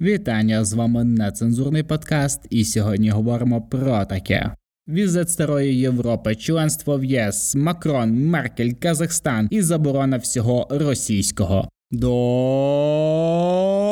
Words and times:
Вітання 0.00 0.64
з 0.64 0.72
вами 0.72 1.04
нецензурний 1.04 1.82
подкаст, 1.82 2.46
і 2.50 2.64
сьогодні 2.64 3.10
говоримо 3.10 3.62
про 3.62 4.04
таке. 4.04 4.52
Візит 4.88 5.30
старої 5.30 5.78
Європи, 5.78 6.34
членство 6.36 6.98
в 6.98 7.04
ЄС, 7.04 7.54
Макрон, 7.54 8.26
Меркель, 8.26 8.72
Казахстан 8.72 9.48
і 9.50 9.62
заборона 9.62 10.16
всього 10.16 10.66
російського. 10.70 11.68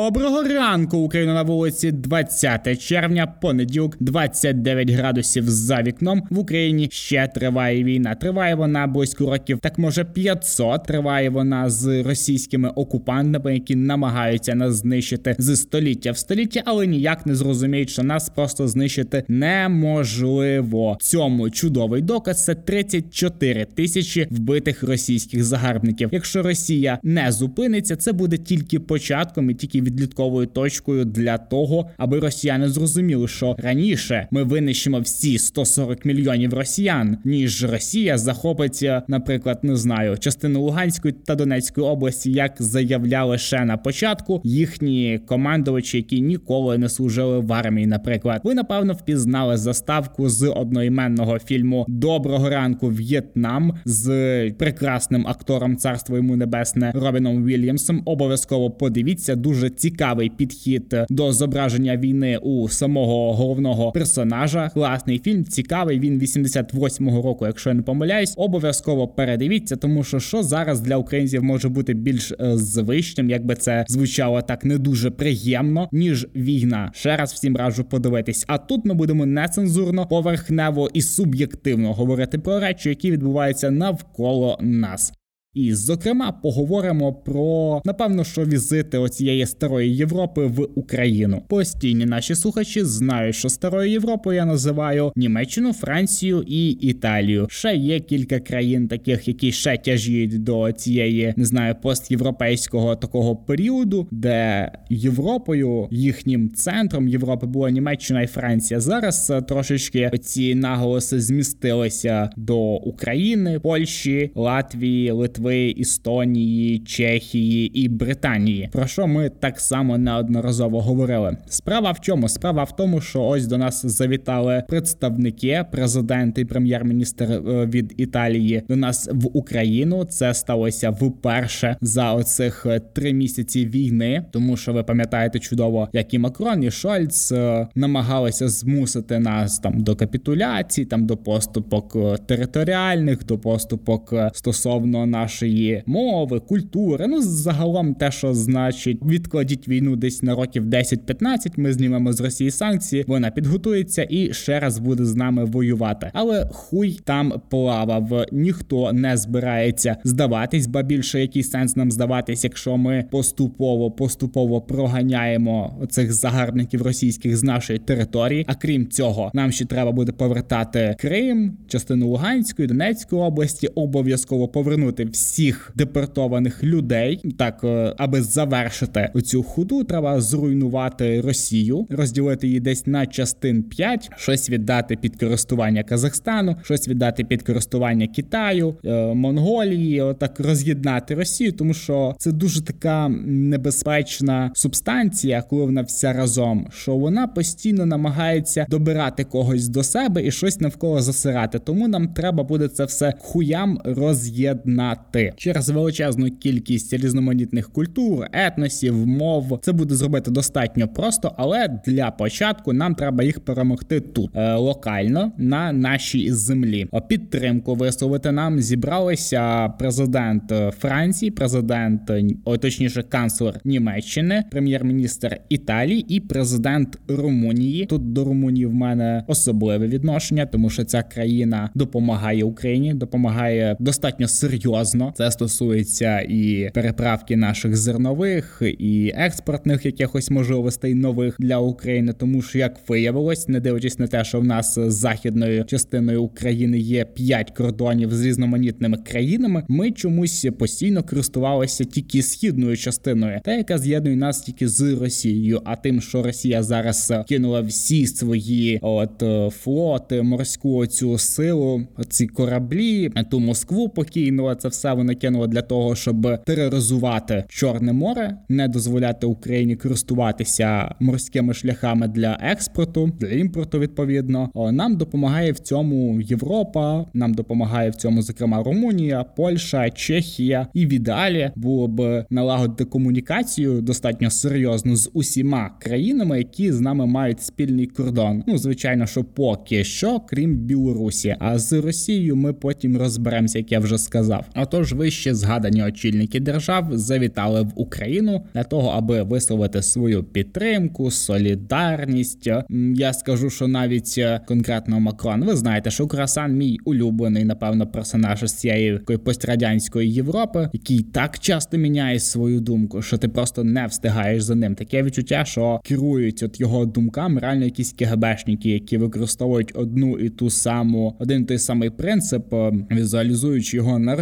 Доброго 0.07 0.43
ранку 0.43 0.97
Україна 0.97 1.33
на 1.33 1.43
вулиці 1.43 1.91
20 1.91 2.81
червня, 2.81 3.27
понеділок, 3.41 3.97
29 3.99 4.89
градусів 4.89 5.49
за 5.49 5.81
вікном. 5.81 6.23
В 6.29 6.39
Україні 6.39 6.89
ще 6.91 7.27
триває 7.27 7.83
війна. 7.83 8.15
Триває 8.15 8.55
вона 8.55 8.87
близько 8.87 9.25
років, 9.25 9.59
так 9.59 9.77
може 9.77 10.03
500. 10.03 10.83
Триває 10.83 11.29
вона 11.29 11.69
з 11.69 12.03
російськими 12.03 12.69
окупантами, 12.69 13.53
які 13.53 13.75
намагаються 13.75 14.55
нас 14.55 14.75
знищити 14.75 15.35
з 15.39 15.55
століття 15.55 16.11
в 16.11 16.17
століття, 16.17 16.61
але 16.65 16.87
ніяк 16.87 17.25
не 17.25 17.35
зрозуміють, 17.35 17.89
що 17.89 18.03
нас 18.03 18.29
просто 18.29 18.67
знищити 18.67 19.23
неможливо. 19.27 20.97
Цьому 21.01 21.49
чудовий 21.49 22.01
доказ 22.01 22.45
це 22.45 22.55
34 22.55 23.65
тисячі 23.65 24.27
вбитих 24.31 24.83
російських 24.83 25.43
загарбників. 25.43 26.09
Якщо 26.11 26.43
Росія 26.43 26.99
не 27.03 27.31
зупинить 27.31 27.87
здається, 27.87 27.95
це 27.95 28.13
буде 28.13 28.37
тільки 28.37 28.79
початком 28.79 29.49
і 29.49 29.53
тільки 29.53 29.81
відлітковою 29.97 30.47
точкою 30.47 31.05
для 31.05 31.37
того, 31.37 31.89
аби 31.97 32.19
росіяни 32.19 32.69
зрозуміли, 32.69 33.27
що 33.27 33.55
раніше 33.59 34.27
ми 34.31 34.43
винищимо 34.43 34.99
всі 34.99 35.39
140 35.39 36.05
мільйонів 36.05 36.53
росіян, 36.53 37.17
ніж 37.25 37.63
Росія 37.63 38.17
захопить, 38.17 38.79
е, 38.83 39.01
наприклад, 39.07 39.59
не 39.63 39.75
знаю, 39.75 40.17
частину 40.17 40.61
Луганської 40.61 41.13
та 41.25 41.35
Донецької 41.35 41.87
області, 41.87 42.31
як 42.31 42.53
заявляли 42.59 43.37
ще 43.37 43.65
на 43.65 43.77
початку 43.77 44.41
їхні 44.43 45.19
командувачі, 45.27 45.97
які 45.97 46.21
ніколи 46.21 46.77
не 46.77 46.89
служили 46.89 47.39
в 47.39 47.53
армії. 47.53 47.87
Наприклад, 47.87 48.41
ви 48.43 48.53
напевно 48.53 48.93
впізнали 48.93 49.57
заставку 49.57 50.29
з 50.29 50.49
одноіменного 50.49 51.39
фільму 51.39 51.85
Доброго 51.87 52.49
ранку 52.49 52.87
В'єтнам 52.87 53.73
з 53.85 54.07
прекрасним 54.51 55.27
актором 55.27 55.77
царство 55.77 56.17
йому 56.17 56.35
небесне 56.35 56.91
Робіном 56.95 57.45
Вільямсом. 57.45 58.01
Обов'язково 58.05 58.71
подивіться 58.71 59.35
дуже 59.35 59.69
цікавий 59.87 60.29
підхід 60.29 60.95
до 61.09 61.33
зображення 61.33 61.97
війни 61.97 62.37
у 62.37 62.69
самого 62.69 63.33
головного 63.33 63.91
персонажа. 63.91 64.69
Класний 64.73 65.19
фільм, 65.19 65.45
цікавий. 65.45 65.99
Він 65.99 66.19
88-го 66.19 67.21
року, 67.21 67.45
якщо 67.45 67.69
я 67.69 67.73
не 67.73 67.81
помиляюсь, 67.81 68.33
обов'язково 68.37 69.07
передивіться, 69.07 69.75
тому 69.75 70.03
що 70.03 70.19
що 70.19 70.43
зараз 70.43 70.79
для 70.79 70.97
українців 70.97 71.43
може 71.43 71.69
бути 71.69 71.93
більш 71.93 72.31
е, 72.31 72.57
звичним, 72.57 73.29
якби 73.29 73.55
це 73.55 73.85
звучало 73.87 74.41
так 74.41 74.65
не 74.65 74.77
дуже 74.77 75.11
приємно, 75.11 75.89
ніж 75.91 76.27
війна. 76.35 76.91
Ще 76.93 77.17
раз 77.17 77.33
всім 77.33 77.57
раджу 77.57 77.83
подивитись. 77.89 78.45
А 78.47 78.57
тут 78.57 78.85
ми 78.85 78.93
будемо 78.93 79.25
нецензурно, 79.25 80.07
поверхнево 80.07 80.89
і 80.93 81.01
суб'єктивно 81.01 81.93
говорити 81.93 82.39
про 82.39 82.59
речі, 82.59 82.89
які 82.89 83.11
відбуваються 83.11 83.71
навколо 83.71 84.57
нас. 84.61 85.13
І, 85.57 85.73
зокрема, 85.73 86.31
поговоримо 86.31 87.13
про 87.13 87.81
напевно, 87.85 88.23
що 88.23 88.45
візити 88.45 88.97
оцієї 88.97 89.45
старої 89.45 89.95
Європи 89.95 90.45
в 90.45 90.67
Україну. 90.75 91.41
Постійні 91.47 92.05
наші 92.05 92.35
слухачі 92.35 92.83
знають, 92.83 93.35
що 93.35 93.49
старою 93.49 93.91
Європою 93.91 94.35
я 94.35 94.45
називаю 94.45 95.11
Німеччину, 95.15 95.73
Францію 95.73 96.43
і 96.47 96.69
Італію. 96.69 97.47
Ще 97.49 97.75
є 97.75 97.99
кілька 97.99 98.39
країн, 98.39 98.87
таких, 98.87 99.27
які 99.27 99.51
ще 99.51 99.77
тяжіють 99.77 100.43
до 100.43 100.71
цієї, 100.71 101.33
не 101.37 101.45
знаю, 101.45 101.75
постєвропейського 101.81 102.95
такого 102.95 103.35
періоду, 103.35 104.07
де 104.11 104.71
Європою, 104.89 105.87
їхнім 105.91 106.49
центром 106.49 107.07
Європи 107.07 107.47
була 107.47 107.69
Німеччина 107.69 108.21
і 108.21 108.27
Франція. 108.27 108.79
Зараз 108.79 109.29
е, 109.29 109.41
трошечки 109.41 110.11
ці 110.21 110.55
наголоси 110.55 111.21
змістилися 111.21 112.29
до 112.35 112.57
України, 112.59 113.59
Польщі, 113.59 114.31
Латвії, 114.35 115.11
Литви. 115.11 115.46
Литви, 115.47 115.75
Естонії, 115.81 116.79
Чехії 116.79 117.67
і 117.83 117.89
Британії, 117.89 118.69
про 118.71 118.87
що 118.87 119.07
ми 119.07 119.29
так 119.29 119.59
само 119.59 119.97
неодноразово 119.97 120.81
говорили. 120.81 121.37
Справа 121.49 121.91
в 121.91 122.01
чому? 122.01 122.29
Справа 122.29 122.63
в 122.63 122.75
тому, 122.75 123.01
що 123.01 123.23
ось 123.23 123.47
до 123.47 123.57
нас 123.57 123.85
завітали 123.85 124.63
представники, 124.69 125.65
президент 125.71 126.37
і 126.37 126.45
прем'єр-міністр 126.45 127.23
е, 127.23 127.65
від 127.65 127.93
Італії 127.97 128.63
до 128.69 128.75
нас 128.75 129.09
в 129.13 129.37
Україну. 129.37 130.05
Це 130.05 130.33
сталося 130.33 130.89
вперше 130.89 131.77
за 131.81 132.13
оцих 132.13 132.65
е, 132.65 132.79
три 132.79 133.13
місяці 133.13 133.65
війни, 133.65 134.25
тому 134.31 134.57
що 134.57 134.73
ви 134.73 134.83
пам'ятаєте 134.83 135.39
чудово, 135.39 135.89
як 135.93 136.13
і 136.13 136.19
Макрон 136.19 136.63
і 136.63 136.71
Шольц 136.71 137.31
е, 137.31 137.67
намагалися 137.75 138.47
змусити 138.47 139.19
нас 139.19 139.59
там 139.59 139.79
до 139.79 139.95
капітуляції, 139.95 140.85
там 140.85 141.05
до 141.05 141.17
поступок 141.17 141.97
територіальних, 142.25 143.25
до 143.25 143.37
поступок 143.37 144.13
стосовно 144.33 145.05
нашої 145.05 145.26
нашої 145.27 145.83
мови, 145.85 146.39
культури. 146.39 147.05
Ну 147.07 147.21
загалом 147.21 147.93
те, 147.93 148.11
що 148.11 148.33
значить, 148.33 149.05
відкладіть 149.05 149.67
війну 149.67 149.95
десь 149.95 150.23
на 150.23 150.35
років 150.35 150.65
10-15, 150.65 151.51
Ми 151.57 151.73
знімемо 151.73 152.13
з 152.13 152.21
Росії 152.21 152.51
санкції. 152.51 153.05
Вона 153.07 153.31
підготується 153.31 154.07
і 154.09 154.33
ще 154.33 154.59
раз 154.59 154.79
буде 154.79 155.05
з 155.05 155.15
нами 155.15 155.45
воювати. 155.45 156.11
Але 156.13 156.49
хуй 156.51 156.99
там 157.03 157.33
плавав. 157.49 158.25
Ніхто 158.31 158.93
не 158.93 159.17
збирається 159.17 159.97
здаватись, 160.03 160.67
ба 160.67 160.81
більше 160.81 161.21
який 161.21 161.43
сенс 161.43 161.75
нам 161.75 161.91
здаватись, 161.91 162.43
якщо 162.43 162.77
ми 162.77 163.05
поступово 163.11 163.91
поступово 163.91 164.61
проганяємо 164.61 165.87
цих 165.89 166.13
загарбників 166.13 166.81
російських 166.81 167.37
з 167.37 167.43
нашої 167.43 167.79
території. 167.79 168.45
А 168.47 168.55
крім 168.55 168.87
цього, 168.87 169.31
нам 169.33 169.51
ще 169.51 169.65
треба 169.65 169.91
буде 169.91 170.11
повертати 170.11 170.95
Крим, 170.99 171.57
частину 171.67 172.07
Луганської, 172.07 172.67
Донецької 172.67 173.21
області, 173.21 173.67
обов'язково 173.67 174.47
повернути 174.47 175.05
всіх 175.17 175.71
депортованих 175.75 176.63
людей. 176.63 177.21
Так, 177.37 177.63
е, 177.63 177.93
аби 177.97 178.21
завершити 178.21 179.11
цю 179.23 179.43
худу, 179.43 179.83
треба 179.83 180.21
зруйнувати 180.21 181.21
Росію, 181.21 181.87
розділити 181.89 182.47
її 182.47 182.59
десь 182.59 182.87
на 182.87 183.05
частин 183.05 183.63
5, 183.63 184.09
щось 184.17 184.49
віддати 184.49 184.95
під 184.95 185.19
користування 185.19 185.83
Казахстану, 185.83 186.55
щось 186.63 186.87
віддати 186.87 187.23
під 187.23 187.43
користування 187.43 188.07
Китаю, 188.07 188.75
е, 188.85 189.13
Монголії. 189.13 190.01
Отак 190.01 190.39
роз'єднати 190.39 191.15
Росію, 191.15 191.51
тому 191.51 191.73
що 191.73 192.15
це 192.19 192.31
дуже 192.31 192.61
така 192.63 193.09
небезпечна 193.25 194.51
субстанція, 194.53 195.41
коли 195.41 195.65
вона 195.65 195.81
вся 195.81 196.13
разом, 196.13 196.67
що 196.71 196.95
вона 196.95 197.27
постійно 197.27 197.85
намагається 197.85 198.65
добирати 198.69 199.23
когось 199.23 199.67
до 199.67 199.83
себе 199.83 200.25
і 200.25 200.31
щось 200.31 200.59
навколо 200.59 201.01
засирати. 201.01 201.59
Тому 201.59 201.87
нам 201.87 202.07
треба 202.07 202.43
буде 202.43 202.67
це 202.67 202.85
все 202.85 203.13
хуям 203.19 203.79
роз'єднати 203.85 205.06
ти 205.11 205.33
через 205.37 205.69
величезну 205.69 206.31
кількість 206.31 206.93
різноманітних 206.93 207.69
культур, 207.69 208.25
етносів, 208.33 209.07
мов 209.07 209.59
це 209.61 209.71
буде 209.71 209.95
зробити 209.95 210.31
достатньо 210.31 210.87
просто, 210.87 211.35
але 211.37 211.81
для 211.85 212.11
початку 212.11 212.73
нам 212.73 212.95
треба 212.95 213.23
їх 213.23 213.39
перемогти 213.39 213.99
тут 213.99 214.29
е, 214.35 214.53
локально 214.55 215.31
на 215.37 215.71
нашій 215.71 216.31
землі. 216.31 216.87
Підтримку 217.07 217.75
висловити 217.75 218.31
нам 218.31 218.61
зібралися 218.61 219.69
президент 219.69 220.53
Франції, 220.79 221.31
президент 221.31 222.11
о, 222.45 222.57
точніше 222.57 223.03
канцлер 223.03 223.59
Німеччини, 223.65 224.43
прем'єр-міністр 224.51 225.37
Італії 225.49 226.05
і 226.07 226.19
президент 226.19 226.99
Румунії. 227.07 227.85
Тут 227.85 228.13
до 228.13 228.23
Румунії 228.23 228.65
в 228.65 228.73
мене 228.73 229.23
особливе 229.27 229.87
відношення, 229.87 230.45
тому 230.45 230.69
що 230.69 230.83
ця 230.83 231.03
країна 231.03 231.69
допомагає 231.75 232.43
Україні, 232.43 232.93
допомагає 232.93 233.77
достатньо 233.79 234.27
серйозно. 234.27 234.96
Це 235.17 235.31
стосується 235.31 236.19
і 236.19 236.71
переправки 236.73 237.37
наших 237.37 237.77
зернових, 237.77 238.61
і 238.79 239.11
експортних 239.15 239.85
якихось 239.85 240.31
можливостей 240.31 240.95
нових 240.95 241.35
для 241.39 241.57
України, 241.57 242.13
тому 242.13 242.41
що 242.41 242.57
як 242.57 242.89
виявилось, 242.89 243.47
не 243.47 243.59
дивлячись 243.59 243.99
на 243.99 244.07
те, 244.07 244.23
що 244.23 244.39
в 244.39 244.43
нас 244.43 244.79
з 244.79 244.93
західною 244.93 245.65
частиною 245.65 246.23
України 246.23 246.79
є 246.79 247.05
п'ять 247.05 247.51
кордонів 247.51 248.13
з 248.13 248.25
різноманітними 248.25 248.97
країнами, 248.97 249.63
ми 249.67 249.91
чомусь 249.91 250.47
постійно 250.59 251.03
користувалися 251.03 251.83
тільки 251.83 252.21
східною 252.21 252.77
частиною, 252.77 253.39
та 253.43 253.53
яка 253.53 253.77
з'єднує 253.77 254.15
нас 254.15 254.41
тільки 254.41 254.67
з 254.67 254.93
Росією. 254.93 255.61
А 255.65 255.75
тим, 255.75 256.01
що 256.01 256.23
Росія 256.23 256.63
зараз 256.63 257.13
кинула 257.27 257.61
всі 257.61 258.07
свої 258.07 258.79
от 258.81 259.23
е, 259.23 259.49
флоти, 259.49 260.21
морську 260.21 260.85
цю 260.85 261.17
силу, 261.17 261.87
ці 262.09 262.27
кораблі, 262.27 263.11
ту 263.31 263.39
Москву 263.39 263.89
покинула 263.89 264.55
це 264.55 264.67
все 264.67 264.86
все 264.87 264.93
вони 264.93 265.15
кинули 265.15 265.47
для 265.47 265.61
того, 265.61 265.95
щоб 265.95 266.43
тероризувати 266.45 267.43
Чорне 267.47 267.93
море, 267.93 268.37
не 268.49 268.67
дозволяти 268.67 269.27
Україні 269.27 269.75
користуватися 269.75 270.95
морськими 270.99 271.53
шляхами 271.53 272.07
для 272.07 272.37
експорту, 272.41 273.11
для 273.19 273.27
імпорту. 273.27 273.79
Відповідно, 273.79 274.49
нам 274.71 274.97
допомагає 274.97 275.51
в 275.51 275.59
цьому 275.59 276.21
Європа. 276.21 277.05
Нам 277.13 277.33
допомагає 277.33 277.89
в 277.89 277.95
цьому, 277.95 278.21
зокрема, 278.21 278.63
Румунія, 278.63 279.23
Польща, 279.23 279.89
Чехія 279.89 280.67
і 280.73 280.85
в 280.85 280.93
ідеалі 280.93 281.51
було 281.55 281.87
б 281.87 282.25
налагодити 282.29 282.85
комунікацію 282.85 283.81
достатньо 283.81 284.29
серйозну 284.29 284.95
з 284.95 285.09
усіма 285.13 285.69
країнами, 285.79 286.37
які 286.37 286.71
з 286.71 286.81
нами 286.81 287.05
мають 287.05 287.41
спільний 287.41 287.87
кордон. 287.87 288.43
Ну 288.47 288.57
звичайно, 288.57 289.07
що 289.07 289.23
поки 289.23 289.83
що, 289.83 290.19
крім 290.19 290.55
Білорусі. 290.55 291.35
А 291.39 291.59
з 291.59 291.73
Росією 291.73 292.35
ми 292.35 292.53
потім 292.53 292.97
розберемося, 292.97 293.57
як 293.57 293.71
я 293.71 293.79
вже 293.79 293.97
сказав. 293.97 294.45
Отож, 294.77 294.93
вище 294.93 295.35
згадані 295.35 295.83
очільники 295.83 296.39
держав 296.39 296.87
завітали 296.91 297.61
в 297.61 297.71
Україну 297.75 298.45
для 298.53 298.63
того, 298.63 298.89
аби 298.89 299.23
висловити 299.23 299.81
свою 299.81 300.23
підтримку, 300.23 301.11
солідарність. 301.11 302.49
Я 302.95 303.13
скажу, 303.13 303.49
що 303.49 303.67
навіть 303.67 304.15
е, 304.17 304.41
конкретно 304.47 304.99
Макрон, 304.99 305.43
ви 305.43 305.55
знаєте, 305.55 305.91
що 305.91 306.07
Красан 306.07 306.53
мій 306.53 306.79
улюблений, 306.85 307.43
напевно, 307.43 307.87
персонаж 307.87 308.43
з 308.43 308.53
цієї 308.53 308.97
пострадянської 308.97 310.13
Європи, 310.13 310.69
який 310.73 310.99
так 310.99 311.39
часто 311.39 311.77
міняє 311.77 312.19
свою 312.19 312.59
думку, 312.59 313.01
що 313.01 313.17
ти 313.17 313.27
просто 313.27 313.63
не 313.63 313.85
встигаєш 313.85 314.43
за 314.43 314.55
ним. 314.55 314.75
Таке 314.75 315.03
відчуття, 315.03 315.45
що 315.45 315.79
керують 315.83 316.43
от 316.43 316.59
його 316.59 316.85
думками 316.85 317.41
реально 317.41 317.65
якісь 317.65 317.93
КГБшники, 317.93 318.69
які 318.69 318.97
використовують 318.97 319.71
одну 319.75 320.19
і 320.19 320.29
ту 320.29 320.49
саму 320.49 321.15
один 321.19 321.41
і 321.41 321.45
той 321.45 321.57
самий 321.57 321.89
принцип, 321.89 322.53
е, 322.53 322.71
візуалізуючи 322.91 323.77
його 323.77 323.99
на 323.99 324.15